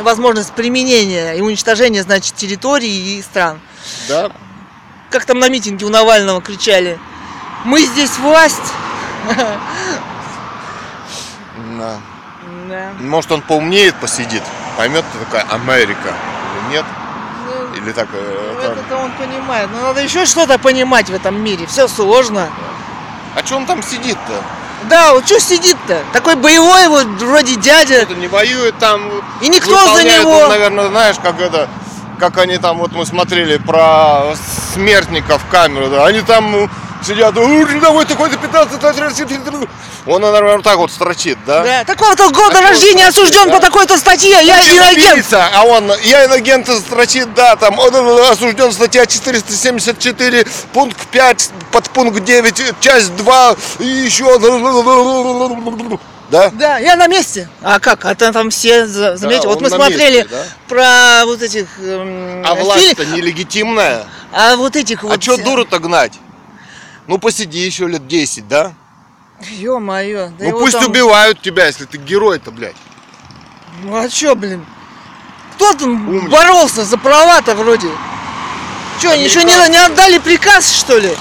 [0.00, 3.60] Возможность применения и уничтожения, значит, территорий и стран.
[4.08, 4.30] Да,
[5.10, 6.98] Как там на митинге у Навального кричали.
[7.64, 8.58] Мы здесь власть.
[11.78, 11.96] да.
[12.68, 12.92] Да.
[13.00, 14.42] Может он поумнеет, посидит,
[14.76, 16.14] поймет, кто такая Америка
[16.68, 16.84] или нет,
[17.76, 19.68] или так, э, там- это он понимает.
[19.72, 21.66] Но надо еще что-то понимать в этом мире.
[21.66, 22.48] Все сложно.
[23.34, 24.42] А что он там сидит-то?
[24.88, 26.02] Да, вот что сидит-то?
[26.12, 27.94] Такой боевой вот вроде дядя.
[27.94, 29.00] Это не воюет там.
[29.40, 30.30] И никто за него.
[30.30, 31.68] он, наверное, знаешь, как это,
[32.18, 34.34] как они там, вот мы смотрели про
[34.74, 36.70] смертников камеру, да, они там
[37.04, 38.80] сидят, «Ух, давай такой-то 15
[40.06, 41.62] Он, наверное, вот так вот строчит, да?
[41.62, 43.54] Да, такого-то года Такого рождения строчит, осужден да.
[43.56, 45.12] по такой-то статье, я иногент.
[45.12, 47.94] убийца, а он, я инагент строчит, да, там, он
[48.30, 54.38] осужден статья 474, пункт 5, подпункт 9, часть 2, и еще,
[56.30, 56.50] да?
[56.54, 57.48] Да, я на месте.
[57.62, 58.04] А как?
[58.04, 59.46] А там, там все за- заметили.
[59.46, 60.44] вот он мы смотрели месте, да?
[60.68, 64.04] про вот этих эм, А власть-то нелегитимная.
[64.32, 65.16] а вот этих вот.
[65.16, 66.12] А что дуру-то гнать?
[67.06, 68.72] Ну посиди еще лет 10, да?
[69.50, 70.30] Ё-моё.
[70.38, 72.76] да ну пусть там- убивают тебя, если ты герой-то, блядь.
[73.82, 74.64] Ну а чё, блин?
[75.56, 76.30] Кто там Умник.
[76.30, 77.88] боролся за права-то вроде?
[79.02, 79.70] Чё, ничего не, Американцы.
[79.72, 81.14] не отдали приказ, что ли?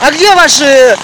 [0.00, 0.98] А где ваша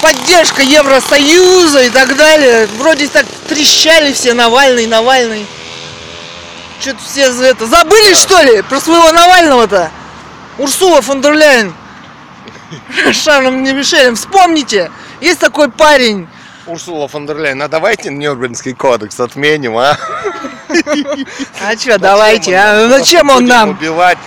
[0.00, 2.66] поддержка Евросоюза и так далее?
[2.78, 5.46] Вроде так трещали все, Навальный, Навальный.
[6.80, 7.66] Что-то все за это...
[7.66, 9.90] Забыли, что ли, про своего Навального-то?
[10.56, 11.74] Урсула фон дер Ляйен.
[13.12, 14.14] Шарлем не Мишелем.
[14.16, 14.90] Вспомните,
[15.20, 16.28] есть такой парень.
[16.66, 19.96] Урсула фон дер Ляйен, а давайте Нюрнбергский кодекс отменим, а?
[21.60, 22.88] А чё, давайте, а?
[22.88, 23.70] Зачем он нам?
[23.70, 24.18] убивать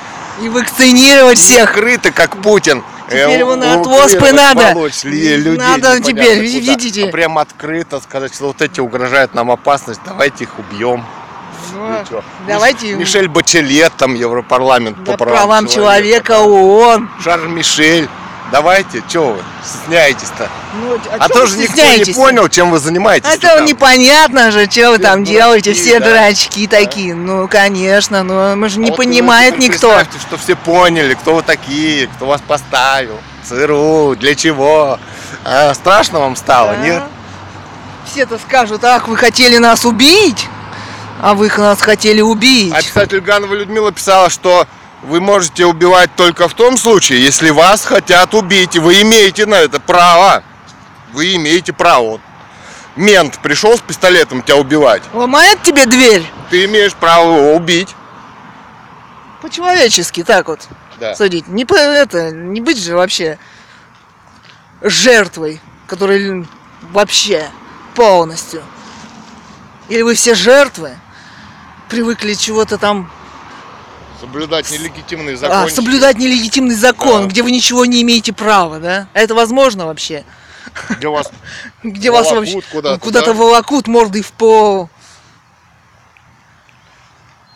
[0.41, 1.73] И вакцинировать всех.
[1.73, 2.83] крыто, как Путин.
[3.07, 4.73] Теперь Э, его на от оспы надо.
[5.03, 7.05] людей Надо теперь, видите?
[7.05, 11.05] А Прям открыто сказать, что вот эти угрожают нам опасность, давайте их убьем.
[11.73, 12.23] Ну, чё?
[12.47, 17.09] давайте Миш- Мишель Бачелет, там Европарламент да, по правам человека, ООН.
[17.23, 18.09] Шарль Мишель.
[18.53, 20.47] Давайте, что вы стесняетесь-то?
[20.75, 23.27] Ну, А, чё вы тоже никто не понял, чем вы занимаетесь.
[23.27, 26.05] А то непонятно же, что вы Все там дурачки, делаете, все да.
[26.05, 27.15] дурачки такие.
[27.15, 29.95] Ну, конечно, но мы же не А понимает никто.
[29.95, 33.19] Представьте, что все поняли, кто вы такие, кто вас поставил.
[33.49, 34.99] ЦРУ, для чего?
[35.43, 36.77] А, страшно вам стало, Да.
[36.77, 37.03] нет?
[38.05, 40.47] Все-то скажут, ах, вы хотели нас убить,
[41.23, 42.71] а вы нас хотели убить.
[42.71, 44.67] А писатель Ганова Людмила писала, что
[45.03, 49.55] вы можете убивать только в том случае, если вас хотят убить, и вы имеете на
[49.55, 50.43] это право.
[51.11, 52.11] Вы имеете право.
[52.11, 52.21] Вот
[52.95, 55.01] Мент пришел с пистолетом тебя убивать.
[55.13, 56.23] Ломает тебе дверь?
[56.49, 57.95] Ты имеешь право его убить.
[59.41, 60.67] По-человечески, так вот.
[60.99, 61.15] Да.
[61.15, 61.47] судить.
[61.47, 63.39] Не это, не быть же вообще
[64.81, 66.45] жертвой, которая
[66.91, 67.49] вообще
[67.95, 68.63] полностью.
[69.89, 70.97] Или вы все жертвы,
[71.89, 73.11] привыкли чего-то там
[74.23, 75.69] Соблюдать нелегитимные а, законы.
[75.69, 77.27] соблюдать нелегитимный закон, Да.
[77.27, 79.07] где вы ничего не имеете права, да?
[79.13, 80.23] А это возможно вообще?
[80.91, 81.29] Где вас
[81.83, 83.39] Где вас вообще куда-то, куда-то да?
[83.39, 84.89] волокут мордой в пол.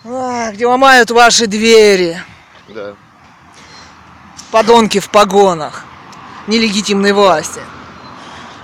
[0.03, 2.21] А, где ломают ваши двери.
[2.67, 2.95] Да.
[4.51, 5.85] подонки в погонах
[6.47, 7.61] нелегитимной власти.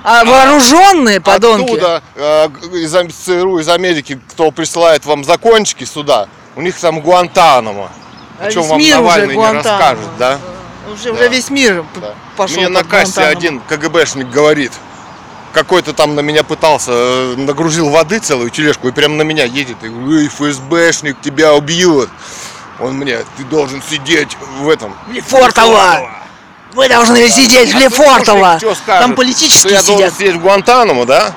[0.04, 1.72] А вооруженные подонки.
[1.72, 7.90] Оттуда, э, из ЦРУ, из Америки, кто присылает вам закончики сюда, у них там Гуантанамо.
[8.40, 10.40] а О чем вам мир Навальный не расскажет, да?
[10.92, 11.12] Уже, Да.
[11.14, 12.14] уже весь мир Да.
[12.36, 12.58] пошел.
[12.58, 13.32] Мне на кассе Гуантанамо.
[13.38, 14.72] один КГБшник говорит,
[15.54, 19.78] какой-то там на меня пытался, э, нагрузил воды целую тележку и прям на меня едет.
[19.84, 22.10] И говорю, эй, ФСБшник, тебя убьют.
[22.80, 24.94] Он мне, ты должен сидеть в этом.
[25.12, 26.10] Лефортово!
[26.74, 28.58] Вы должны сидеть в Лефортово!
[28.58, 28.76] что?
[28.88, 30.14] Там Что политические я должен сидят.
[30.16, 31.34] сидеть в Гуантанамо, да?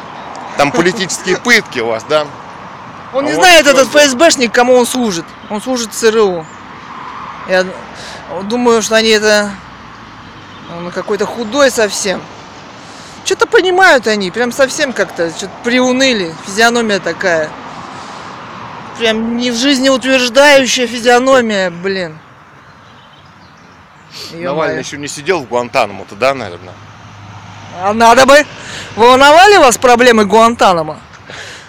[0.56, 2.26] Там политические пытки у вас, да?
[3.16, 3.98] Он не А вот знает, этот это?
[3.98, 5.24] ФСБшник, кому он служит.
[5.48, 6.44] Он служит ЦРУ.
[7.48, 7.64] Я
[8.42, 9.52] думаю, что они это...
[10.76, 12.20] Он какой-то худой совсем.
[13.24, 16.34] Что-то понимают они, прям совсем как-то, что-то приуныли.
[16.44, 17.48] Физиономия такая.
[18.98, 22.18] Прям не в жизни утверждающая физиономия, блин.
[24.32, 24.50] Ё-моё.
[24.50, 26.74] Навальный еще не сидел в Гуантанамо-то, да, наверное?
[27.82, 28.44] А надо бы.
[28.94, 30.98] Волновали вас проблемы Гуантанамо?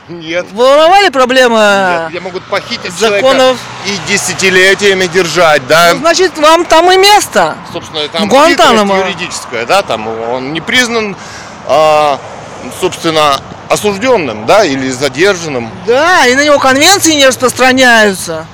[0.09, 0.45] Нет.
[0.53, 3.57] Волновали проблемы Нет, где могут похитить законов?
[3.57, 5.93] человека и десятилетиями держать, да?
[5.93, 7.55] Ну, значит, вам там и место.
[7.73, 8.99] Собственно, там Гуантанамо.
[8.99, 11.15] юридическая, да, там он не признан,
[11.67, 12.19] а,
[12.79, 13.39] собственно,
[13.69, 15.69] осужденным, да, или задержанным.
[15.85, 18.45] Да, и на него конвенции не распространяются.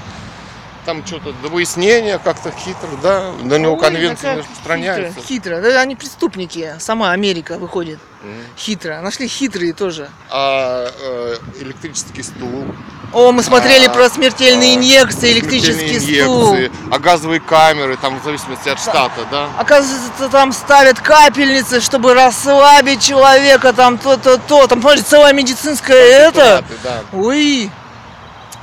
[0.86, 5.22] Там что-то до выяснения как-то хитро, да, на него конвенции да не распространяются.
[5.22, 5.62] Хитро, хитро.
[5.62, 6.76] Да, они преступники.
[6.80, 8.00] Сама Америка выходит.
[8.22, 8.34] Мгм.
[8.58, 9.00] Хитро.
[9.02, 10.10] Нашли хитрые тоже.
[10.30, 12.66] А э, электрический стул,
[13.14, 16.56] О, мы смотрели А, про смертельные а, инъекции, электрический смертельные стул.
[16.56, 19.50] инъекции, а газовые камеры, там в зависимости от штата, да?
[19.58, 24.68] Оказывается, там ставят капельницы, чтобы расслабить человека, там то-то, то.
[24.68, 26.64] Там, смотрите, целая медицинская это.
[26.84, 27.02] Да.
[27.14, 27.70] Ой,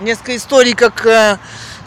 [0.00, 1.38] несколько историй, как э,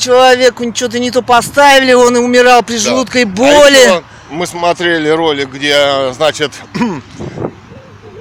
[0.03, 2.79] человеку что-то не то поставили, он и умирал при Да.
[2.81, 3.73] жуткой А боли.
[3.73, 6.51] еще мы смотрели ролик, где, значит,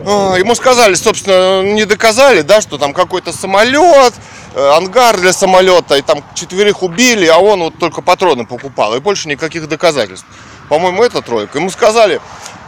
[0.05, 4.14] а, ему сказали, собственно, не доказали, да, что там какой-то самолет,
[4.55, 9.01] э, ангар для самолета, и там четверых убили, а он вот только патроны покупал, и
[9.01, 10.26] больше никаких доказательств.
[10.68, 11.59] По-моему, это тройка.
[11.59, 12.20] Ему сказали,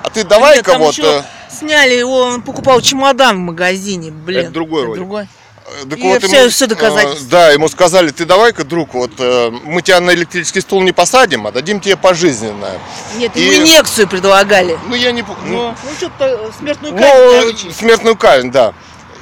[0.03, 0.95] А ты давай-ка там вот...
[0.97, 1.23] еще э,
[1.55, 4.41] Сняли его, он покупал чемодан в магазине, блин.
[4.47, 4.97] Это другой ролик.
[4.97, 5.29] другой.
[5.67, 7.27] Э, так И вот всё- ему, доказательства.
[7.27, 10.93] э, Да, ему сказали, ты давай-ка, друг, вот э, мы тебя на электрический стул не
[10.93, 12.79] посадим, а дадим тебе пожизненное.
[13.17, 14.79] Нет, И- ему инъекцию предлагали.
[14.89, 15.23] Ну, я не...
[15.23, 17.71] ну, Ну, что-то смертную казнь, Ну, короче.
[17.73, 18.75] смертную казнь, да.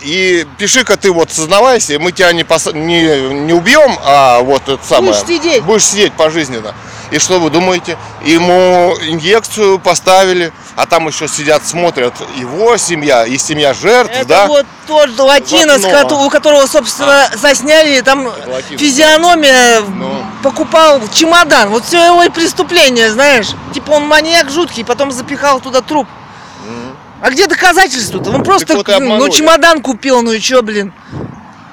[0.03, 4.81] И пиши-ка ты вот сознавайся, мы тебя не, пос- не, не убьем, а вот это
[4.85, 5.13] самое.
[5.13, 5.63] Будешь сидеть.
[5.63, 6.75] Будешь сидеть пожизненно.
[7.13, 7.99] И что вы думаете?
[8.25, 14.47] Ему инъекцию поставили, а там еще сидят, смотрят его семья и семья жертв, Это да?
[14.47, 15.23] вот тот же
[16.27, 18.81] у которого, собственно, засняли, там латинос.
[18.81, 20.25] физиономия Ну.
[20.43, 21.69] покупал чемодан.
[21.69, 23.49] Вот все его и преступление, знаешь.
[23.75, 26.09] Типа он маньяк жуткий, потом запихал туда труп.
[27.23, 28.31] А где доказательства-то?
[28.31, 29.31] Он просто, вот и ну, обманули.
[29.31, 30.93] чемодан купил, ну и чё, блин?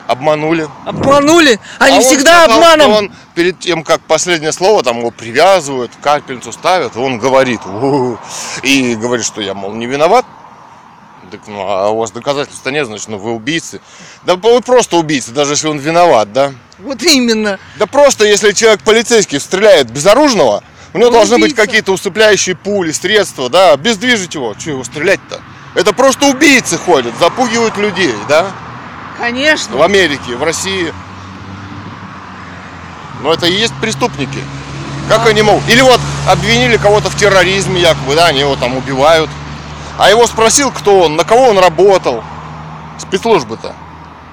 [0.06, 0.68] Обманули.
[0.86, 1.60] Обманули.
[1.80, 2.92] Они А всегда сказал, обманом.
[2.92, 8.20] Он перед тем, как последнее слово, там его привязывают, капельницу ставят, он говорит, «У-у-у»,
[8.62, 10.24] и говорит, что я, мол, не виноват.
[11.32, 13.82] Так, ну, а у вас доказательств-то нет, значит, ну вы убийцы.
[14.26, 16.54] Да вы просто убийцы, даже если он виноват, да?
[16.78, 17.60] Вот именно.
[17.78, 20.64] Да просто, если человек полицейский стреляет безоружного,
[20.94, 21.66] у него должны быть убийца.
[21.66, 24.56] какие-то усыпляющие пули, средства, да, обездвижить его.
[24.58, 25.40] Что его стрелять-то?
[25.76, 28.48] Это просто убийцы ходят, запугивают людей, да?
[29.20, 29.78] Конечно.
[29.78, 30.94] В Америке, в России.
[33.22, 34.40] Но это и есть преступники.
[35.08, 35.68] Как они могут?
[35.70, 39.30] Или вот обвинили кого-то в терроризме, якобы, да, они его там убивают.
[39.98, 42.24] А его спросил, кто он, на кого он работал.
[43.00, 43.76] Спецслужбы-то.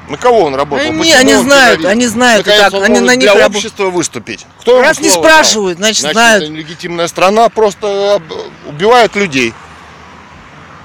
[0.08, 0.86] На кого он работал?
[0.86, 1.90] Они- Почему они он знают, террорист?
[1.92, 3.56] они знают и Наконец, так, он они может на них для работают.
[3.56, 4.46] общества выступить.
[4.60, 6.44] Кто Раз не спрашивают, значит, Значит, знают.
[6.44, 8.20] это нелегитимная страна просто
[8.66, 9.52] убивает людей.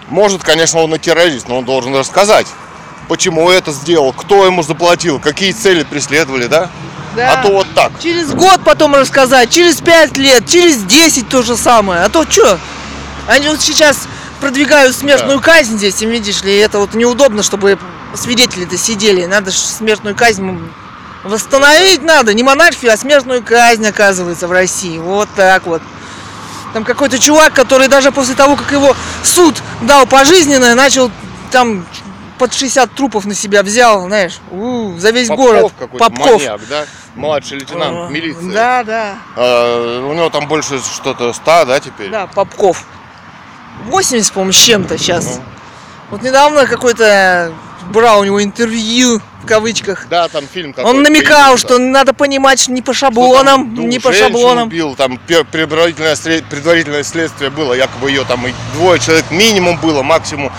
[0.09, 2.47] Может, конечно, он и террорист, но он должен рассказать,
[3.07, 6.69] почему это сделал, кто ему заплатил, какие цели преследовали, да?
[7.15, 7.33] Да.
[7.33, 7.91] А то вот так.
[8.01, 12.01] Через год потом рассказать, через пять лет, через 10 то же самое.
[12.03, 12.57] А то что?
[13.27, 14.07] Они вот сейчас
[14.39, 17.77] продвигают смертную казнь здесь, им видишь ли, и это вот неудобно, чтобы
[18.15, 19.25] свидетели-то сидели.
[19.25, 20.59] Надо же смертную казнь
[21.23, 22.33] восстановить надо.
[22.33, 24.97] Не монархию, а смертную казнь, оказывается, в России.
[24.97, 25.81] Вот так вот.
[26.73, 31.11] Там какой-то чувак, который даже после того, как его суд дал пожизненное, начал
[31.51, 31.85] там
[32.37, 35.71] под 60 трупов на себя взял, знаешь, у, за весь город.
[35.77, 36.31] какой-то Попков.
[36.37, 36.85] маньяк, да?
[37.13, 38.51] Младший лейтенант Э, милиции.
[38.51, 39.15] Да, да.
[39.35, 42.09] А, у него там больше что-то 100, да, теперь?
[42.09, 42.83] Да, Попков.
[43.85, 45.35] 80, по-моему, с чем-то сейчас.
[45.37, 45.43] Ну.
[46.09, 47.53] Вот недавно какой-то
[47.91, 50.07] брал у него интервью в кавычках.
[50.09, 53.99] Да, там фильм Он намекал, что надо понимать что не по там шаблонам, двух не
[53.99, 54.67] по шаблонам.
[54.67, 56.15] убил, там предварительное,
[56.49, 60.51] предварительное следствие было, якобы ее там и двое человек минимум было, максимум,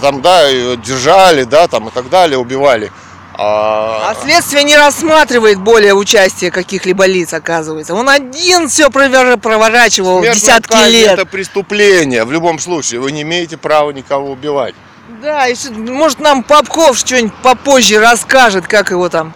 [0.00, 2.90] там, да, ее держали, да, там и так далее, убивали.
[3.36, 7.94] А, А следствие не рассматривает более участие каких-либо лиц, оказывается.
[7.94, 11.12] Он один все проворачивал смертная десятки лет.
[11.14, 14.74] это преступление, в любом случае, вы не имеете права никого убивать.
[15.08, 19.34] Да, что- может нам Попков что-нибудь попозже расскажет, как его там.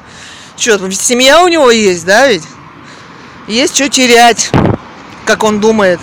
[0.57, 2.45] Что, семья у него есть, да ведь?
[3.47, 4.51] Есть что терять,
[5.27, 6.01] как он думает.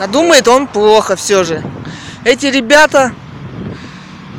[0.00, 1.64] А думает он плохо все же.
[2.24, 3.12] Эти ребята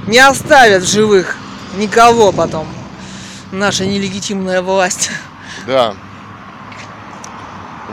[0.08, 1.38] не оставят живых
[1.76, 2.68] никого потом.
[3.52, 5.12] Наша нелегитимная власть.
[5.68, 5.94] Да.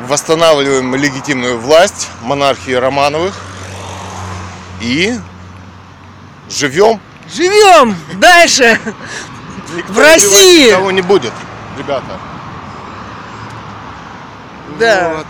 [0.06, 3.49] Восстанавливаем легитимную власть монархии Романовых
[4.80, 5.18] и
[6.48, 7.00] живем.
[7.32, 8.78] Живем дальше.
[9.76, 10.68] Никто В России!
[10.68, 11.32] Никого не будет,
[11.78, 12.18] ребята.
[14.78, 15.14] Да.
[15.16, 15.26] Вот.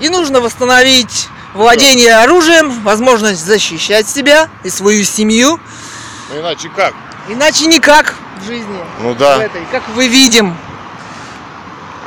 [0.00, 5.60] И нужно восстановить владение оружием, возможность защищать себя и свою семью.
[6.30, 6.92] Ну иначе как?
[7.28, 8.80] Иначе никак в жизни.
[9.00, 9.38] Ну да.
[9.38, 10.56] в этой, как мы видим.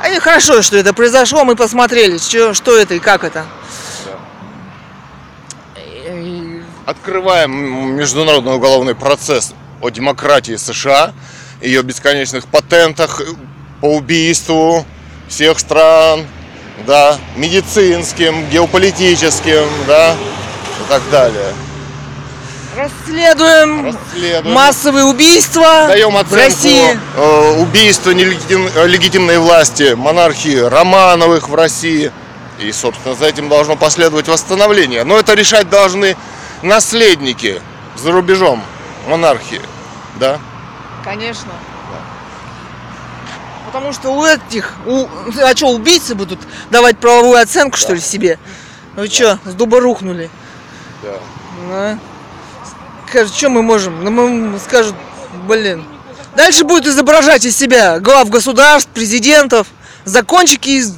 [0.00, 3.46] А и хорошо, что это произошло, мы посмотрели, что, что это и как это.
[5.76, 6.62] И-
[6.92, 11.12] Открываем международный уголовный процесс о демократии США,
[11.60, 13.20] ее бесконечных патентах
[13.82, 14.86] по убийству
[15.28, 16.24] всех стран,
[16.86, 21.52] да, медицинским, геополитическим, да, и так далее.
[22.74, 24.54] Расследуем Расследуем.
[24.54, 26.98] массовые убийства Даем в оценку России.
[27.16, 32.10] э, убийства нелегитим- легитимной власти монархии Романовых в России.
[32.58, 35.04] И, собственно, за этим должно последовать восстановление.
[35.04, 36.16] Но это решать должны
[36.62, 37.60] наследники
[37.96, 38.62] за рубежом
[39.06, 39.60] монархии.
[40.16, 40.38] Да?
[41.04, 41.52] Конечно.
[43.66, 45.06] Потому что у этих, у,
[45.42, 46.40] а что, убийцы будут
[46.70, 48.38] давать правовую оценку, что ли, себе?
[48.96, 50.30] Вы что, с дуба рухнули?
[51.02, 51.18] Да.
[51.68, 51.98] Ну,
[53.08, 54.04] Скажут, что мы можем?
[54.04, 54.94] Ну, мы скажут,
[55.46, 55.84] блин.
[56.36, 59.66] Дальше будет изображать из себя глав государств, президентов,
[60.04, 60.94] закончики из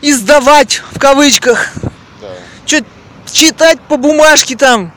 [0.00, 1.70] издавать в кавычках,
[2.20, 2.28] Да.
[2.66, 2.84] что
[3.32, 4.92] читать по бумажке там,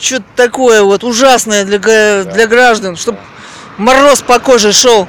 [0.00, 3.18] что-то такое вот ужасное для, га- для граждан, чтобы
[3.78, 5.08] мороз по коже шел.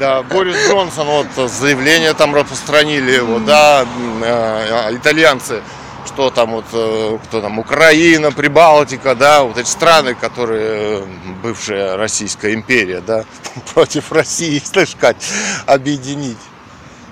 [0.00, 3.86] Да, Борис Джонсон, вот заявление там распространили его, да,
[4.22, 5.62] э, э, итальянцы,
[6.06, 11.04] что там вот, э, кто там, Украина, Прибалтика, да, вот эти страны, которые, э,
[11.42, 13.24] бывшая Российская империя, да,
[13.74, 15.24] против России, слышь, Кать,
[15.66, 16.38] объединить.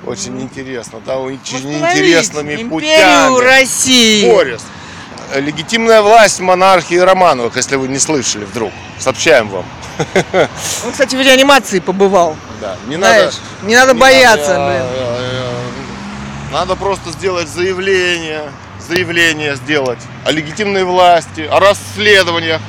[0.06, 3.40] Очень интересно, да, очень интересными путями.
[3.40, 4.30] России.
[4.32, 4.62] Борис,
[5.32, 9.64] э, легитимная власть монархии Романовых, если вы не слышали вдруг, сообщаем вам.
[10.84, 12.36] Он, кстати, в реанимации побывал.
[12.60, 14.82] Да, не Знаешь, надо не надо Не бояться, надо, блин.
[14.82, 15.18] э,
[16.48, 18.42] э, Надо просто сделать заявление,
[18.88, 22.60] заявление сделать о легитимной власти, о расследованиях.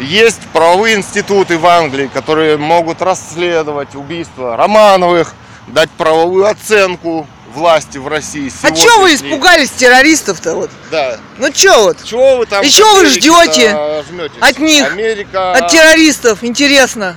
[0.00, 5.34] Есть правовые институты в Англии, которые могут расследовать убийство Романовых,
[5.72, 8.52] дать правовую оценку власти в России.
[8.62, 10.70] А чё вы испугались террористов-то вот?
[10.90, 11.18] Да.
[11.38, 12.02] Ну чё вот?
[12.04, 12.64] Чего вы там?
[12.64, 14.36] И чего вы ждёте жмётесь?
[14.40, 14.86] от них?
[14.86, 15.52] Америка.
[15.52, 17.16] От террористов, интересно.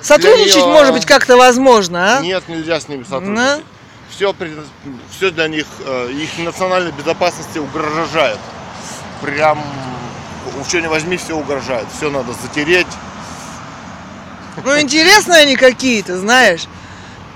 [0.00, 2.20] Сотрудничать, неё- может быть, как-то возможно, а?
[2.20, 3.64] Нет, нельзя с ними сотрудничать.
[4.10, 4.34] Все,
[5.16, 8.38] все для них, э, их национальной безопасности угрожает.
[9.22, 9.58] Прям,
[10.70, 11.86] чего не возьми, все угрожает.
[11.96, 12.86] Все надо затереть.
[14.62, 16.66] Ну, интересные они какие-то, знаешь.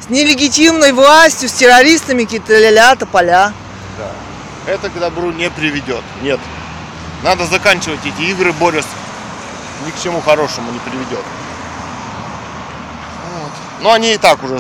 [0.00, 3.52] С нелегитимной властью, с террористами какие-то ля-ля, тополя.
[3.98, 4.72] Да.
[4.72, 6.02] Это к добру не приведет.
[6.22, 6.40] Нет.
[7.22, 8.86] Надо заканчивать эти игры, Борис.
[9.86, 11.24] Ни к чему хорошему не приведет.
[13.34, 13.50] Вот.
[13.82, 14.58] Ну, они и так уже,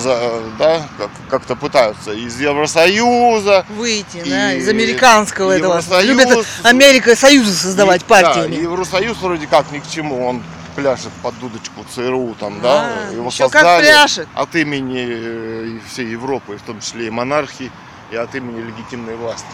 [0.58, 5.78] да, как- как-то пытаются из Евросоюза, Выйти, И- да, из американского и этого.
[5.78, 6.04] Евросоюз.
[6.04, 8.56] Любят Америка союзы создавать И- партиями.
[8.56, 10.42] Да, Евросоюз вроде как ни к чему, он
[10.76, 14.28] пляшет под дудочку ЦРУ, там, да, А, его ещё как создали пляшет.
[14.34, 17.70] от имени э, всей Европы, в том числе и монархии,
[18.10, 19.46] и от имени легитимной власти.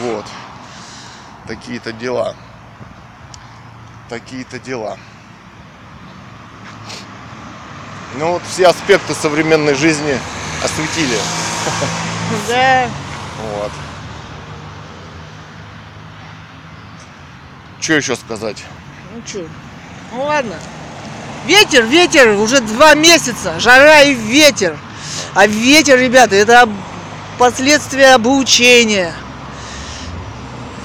[0.00, 0.24] Вот.
[1.46, 2.34] Такие-то дела.
[4.08, 4.96] Такие-то дела.
[8.16, 10.18] Ну вот все аспекты современной жизни
[10.62, 11.18] осветили.
[12.48, 12.88] Да.
[13.52, 13.70] Вот.
[17.80, 18.64] Что еще сказать?
[19.14, 19.46] Ну чё?
[20.14, 20.54] Ну ладно.
[21.44, 24.78] Ветер, ветер, уже два месяца, жара и ветер.
[25.34, 26.68] А ветер, ребята, это
[27.36, 29.12] последствия облучения.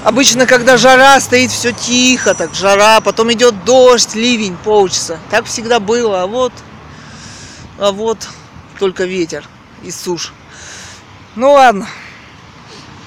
[0.02, 5.18] Обычно, когда жара, стоит все тихо, так жара, потом идет дождь, ливень, полчаса.
[5.30, 6.52] Так всегда было, а вот,
[7.78, 8.28] а вот
[8.80, 9.44] только ветер
[9.84, 10.32] и сушь.
[11.36, 11.86] Ну ладно,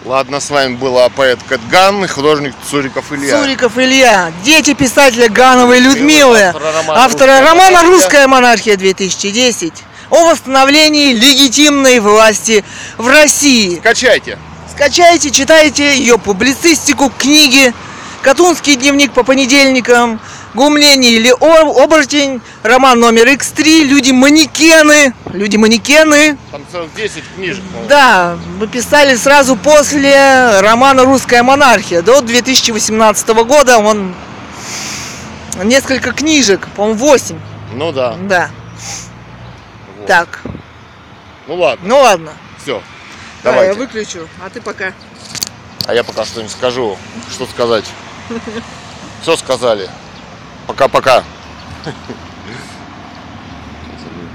[0.05, 3.39] Ладно, с вами была поэт Кэтган и художник Цуриков Илья.
[3.39, 7.89] Суриков Илья, дети писателя Гановой Людмилы, Автора романа автора «Русская романа монархия».
[7.89, 9.73] «Русская монархия 2010»
[10.09, 12.65] о восстановлении легитимной власти
[12.97, 13.79] в России.
[13.79, 14.37] Скачайте.
[14.69, 17.73] Скачайте, читайте ее публицистику, книги,
[18.21, 20.19] Катунский дневник по понедельникам,
[20.53, 27.63] Гумление или Оборотень, роман номер X3, Люди-манекены, Люди-манекены, Там целых 10 книжек.
[27.63, 27.89] по-моему.
[27.89, 32.01] да, мы писали сразу после романа «Русская монархия».
[32.03, 34.13] До 2018 года он
[35.63, 37.39] несколько книжек, по-моему, 8.
[37.73, 38.15] Ну да.
[38.27, 38.49] Да,
[39.97, 40.07] вот.
[40.07, 40.41] так,
[41.47, 42.31] Ну ладно, ну ладно.
[42.61, 42.81] все.
[43.43, 44.93] Давай, я выключу, а ты пока.
[45.85, 46.97] А я пока что-нибудь скажу.
[47.29, 47.83] Что сказать?
[49.21, 49.89] Все сказали.
[50.67, 51.23] Пока-пока.